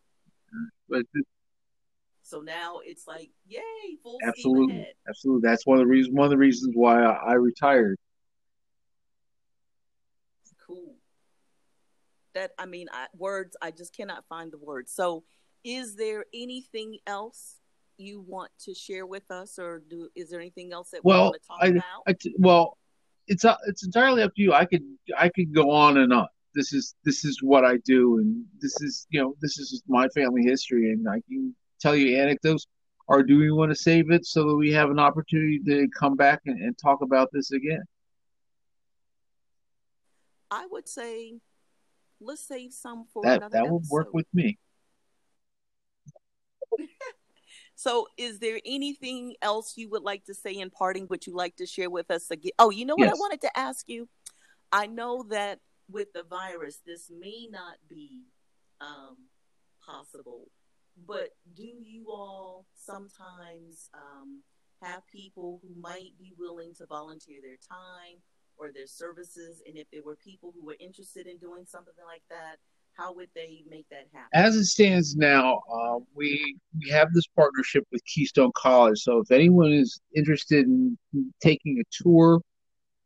But 0.89 1.03
so 2.27 2.41
now 2.41 2.81
it's 2.85 3.07
like, 3.07 3.31
yay, 3.47 3.61
full 4.03 4.19
absolutely, 4.27 4.85
absolutely. 5.09 5.49
That's 5.49 5.65
one 5.65 5.79
of 5.79 5.85
the 5.85 5.89
reasons. 5.89 6.13
One 6.17 6.25
of 6.25 6.31
the 6.31 6.37
reasons 6.37 6.73
why 6.75 7.01
I, 7.01 7.13
I 7.13 7.33
retired. 7.35 7.97
Cool. 10.67 10.97
That 12.35 12.51
I 12.59 12.67
mean, 12.67 12.89
I, 12.93 13.07
words. 13.17 13.57
I 13.63 13.71
just 13.71 13.95
cannot 13.95 14.25
find 14.29 14.53
the 14.53 14.59
words. 14.59 14.93
So, 14.93 15.23
is 15.63 15.95
there 15.95 16.25
anything 16.35 16.99
else 17.07 17.61
you 17.97 18.25
want 18.27 18.51
to 18.65 18.75
share 18.75 19.07
with 19.07 19.31
us, 19.31 19.57
or 19.61 19.85
do 19.89 20.09
is 20.17 20.29
there 20.29 20.41
anything 20.41 20.73
else 20.73 20.91
that 20.91 21.05
well, 21.05 21.17
we 21.17 21.23
want 21.27 21.43
to 21.43 21.47
talk 21.47 21.59
I, 21.63 21.67
about? 21.69 21.83
I, 22.09 22.15
well, 22.39 22.77
it's 23.29 23.45
uh, 23.45 23.55
it's 23.69 23.87
entirely 23.87 24.23
up 24.25 24.35
to 24.35 24.43
you. 24.43 24.53
I 24.53 24.65
could 24.65 24.83
I 25.17 25.29
could 25.29 25.55
go 25.55 25.71
on 25.71 25.99
and 25.99 26.13
on. 26.13 26.27
This 26.57 26.73
is 26.73 26.97
this 27.05 27.25
is 27.25 27.39
what 27.41 27.65
I 27.65 27.77
do, 27.85 28.19
and 28.19 28.45
this 28.61 28.75
is 28.81 29.07
you 29.11 29.21
know 29.21 29.37
this 29.41 29.61
is 29.61 29.85
my 29.87 30.09
family 30.09 30.43
history, 30.43 30.91
and 30.91 31.09
I 31.09 31.21
can 31.29 31.55
tell 31.81 31.97
you 31.97 32.19
anecdotes, 32.19 32.67
or 33.09 33.23
do 33.23 33.39
we 33.39 33.51
want 33.51 33.71
to 33.71 33.77
save 33.77 34.11
it 34.11 34.27
so 34.27 34.49
that 34.49 34.57
we 34.57 34.73
have 34.73 34.91
an 34.91 34.99
opportunity 34.99 35.61
to 35.67 35.89
come 35.99 36.17
back 36.17 36.41
and, 36.47 36.61
and 36.61 36.77
talk 36.79 37.03
about 37.03 37.29
this 37.33 37.53
again? 37.53 37.83
I 40.51 40.67
would 40.71 40.89
say 40.89 41.41
let's 42.21 42.47
save 42.47 42.73
some 42.73 43.05
for 43.13 43.23
that. 43.25 43.39
Another 43.39 43.53
that 43.53 43.71
would 43.71 43.85
work 43.91 44.09
with 44.13 44.27
me. 44.33 44.59
so, 47.75 48.07
is 48.17 48.39
there 48.39 48.59
anything 48.65 49.35
else 49.43 49.75
you 49.77 49.89
would 49.91 50.03
like 50.03 50.25
to 50.25 50.35
say 50.35 50.53
in 50.53 50.71
parting? 50.71 51.07
Would 51.11 51.27
you 51.27 51.35
like 51.35 51.57
to 51.57 51.67
share 51.67 51.91
with 51.91 52.11
us 52.11 52.31
again? 52.31 52.53
Oh, 52.59 52.71
you 52.71 52.85
know 52.85 52.95
what 52.97 53.07
yes. 53.07 53.17
I 53.17 53.19
wanted 53.19 53.41
to 53.43 53.59
ask 53.59 53.89
you. 53.89 54.09
I 54.73 54.87
know 54.87 55.25
that 55.31 55.61
with 55.89 56.13
the 56.13 56.25
virus, 56.25 56.81
this 56.85 57.11
may 57.11 57.49
not 57.51 57.77
be 57.89 58.25
um, 58.81 59.17
possible 59.85 60.49
but 61.07 61.31
do 61.55 61.65
you 61.65 62.07
all 62.09 62.67
sometimes 62.75 63.91
um, 63.95 64.43
have 64.83 65.03
people 65.09 65.61
who 65.63 65.81
might 65.81 66.13
be 66.19 66.33
willing 66.39 66.75
to 66.75 66.87
volunteer 66.87 67.39
their 67.43 67.59
time 67.69 68.19
or 68.57 68.71
their 68.73 68.87
services? 68.87 69.63
And 69.67 69.77
if 69.77 69.87
there 69.93 70.03
were 70.03 70.17
people 70.17 70.53
who 70.55 70.65
were 70.65 70.77
interested 70.81 71.27
in 71.27 71.39
doing 71.39 71.65
something 71.67 71.95
like 72.07 72.23
that, 72.31 72.57
how 72.97 73.13
would 73.15 73.29
they 73.35 73.63
make 73.69 73.87
that 73.91 74.07
happen? 74.13 74.31
As 74.33 74.57
it 74.57 74.65
stands 74.65 75.17
now, 75.17 75.61
uh, 75.71 75.99
we 76.15 76.57
we 76.79 76.89
have 76.91 77.13
this 77.13 77.27
partnership 77.37 77.85
with 77.93 78.03
Keystone 78.07 78.53
College. 78.57 78.99
So 78.99 79.19
if 79.19 79.31
anyone 79.31 79.73
is 79.73 80.01
interested 80.15 80.65
in 80.67 80.97
taking 81.43 81.79
a 81.79 82.03
tour 82.03 82.41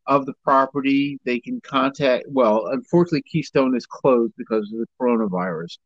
of 0.07 0.27
the 0.27 0.35
property, 0.45 1.19
they 1.25 1.41
can 1.41 1.61
contact. 1.63 2.27
Well, 2.29 2.69
unfortunately, 2.69 3.23
Keystone 3.23 3.77
is 3.77 3.87
closed 3.87 4.33
because 4.37 4.73
of 4.73 4.79
the 4.79 4.87
coronavirus. 5.01 5.79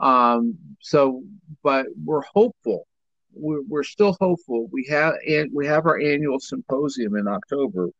Um, 0.00 0.56
so, 0.80 1.22
but 1.62 1.86
we're 2.04 2.22
hopeful. 2.22 2.86
We're, 3.34 3.62
we're 3.62 3.84
still 3.84 4.16
hopeful. 4.20 4.68
We 4.72 4.86
have 4.90 5.14
and 5.28 5.50
we 5.52 5.66
have 5.66 5.86
our 5.86 6.00
annual 6.00 6.40
symposium 6.40 7.16
in 7.16 7.28
October, 7.28 7.90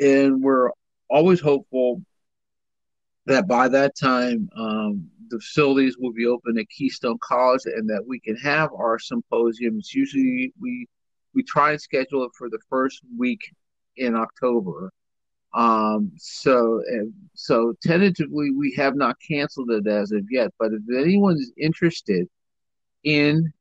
and 0.00 0.42
we're 0.42 0.70
always 1.08 1.40
hopeful 1.40 2.02
that 3.26 3.46
by 3.46 3.68
that 3.68 3.96
time 3.96 4.48
um, 4.56 5.08
the 5.28 5.38
facilities 5.38 5.96
will 5.98 6.12
be 6.12 6.26
open 6.26 6.58
at 6.58 6.68
Keystone 6.70 7.18
College, 7.20 7.62
and 7.66 7.88
that 7.90 8.04
we 8.06 8.18
can 8.18 8.36
have 8.36 8.70
our 8.72 8.98
symposiums. 8.98 9.94
Usually, 9.94 10.52
we 10.60 10.88
we 11.34 11.42
try 11.42 11.72
and 11.72 11.80
schedule 11.80 12.24
it 12.24 12.32
for 12.36 12.48
the 12.48 12.58
first 12.68 13.02
week 13.16 13.40
in 13.96 14.16
October. 14.16 14.90
Um, 15.52 16.12
so, 16.16 16.82
so 17.34 17.74
tentatively, 17.82 18.52
we 18.52 18.72
have 18.76 18.94
not 18.94 19.16
canceled 19.26 19.70
it 19.70 19.86
as 19.86 20.12
of 20.12 20.24
yet. 20.30 20.52
But 20.58 20.72
if 20.72 20.82
anyone 20.96 21.36
is 21.36 21.52
interested 21.56 22.28
in 23.04 23.52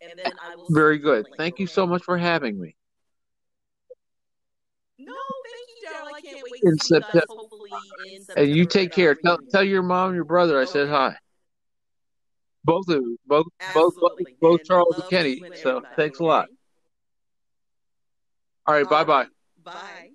and 0.00 0.18
then 0.18 0.32
I 0.42 0.56
will. 0.56 0.66
Very 0.70 0.98
good. 0.98 1.26
Thank 1.36 1.58
you 1.58 1.66
so 1.66 1.86
much 1.86 2.02
for 2.04 2.16
having 2.16 2.60
me. 2.60 2.76
No, 4.98 5.14
thank 5.44 5.68
you, 5.68 5.88
Darryl. 5.88 6.14
I 6.14 6.20
can't 6.20 6.46
wait 6.50 6.62
in 6.64 6.76
to 6.76 6.84
see 6.84 6.88
September. 6.88 7.06
you 7.14 7.20
guys 7.20 7.26
hopefully 7.28 7.70
in 8.12 8.24
September. 8.24 8.48
And 8.48 8.56
you 8.56 8.66
take 8.66 8.92
care. 8.92 9.14
Tell, 9.14 9.38
tell 9.50 9.64
your 9.64 9.82
mom 9.82 10.08
and 10.08 10.16
your 10.16 10.24
brother 10.24 10.60
I 10.60 10.64
said 10.64 10.88
hi. 10.88 11.16
Both 12.64 12.88
of 12.88 13.02
both 13.26 13.46
Absolutely. 13.60 14.36
both 14.40 14.58
both 14.58 14.64
Charles 14.64 14.96
and 14.96 15.08
Kenny. 15.08 15.42
So 15.62 15.82
thanks 15.96 16.18
a 16.18 16.24
lot. 16.24 16.48
All 18.66 18.74
right, 18.74 18.88
bye 18.88 19.04
bye. 19.04 19.26
Bye. 19.64 20.10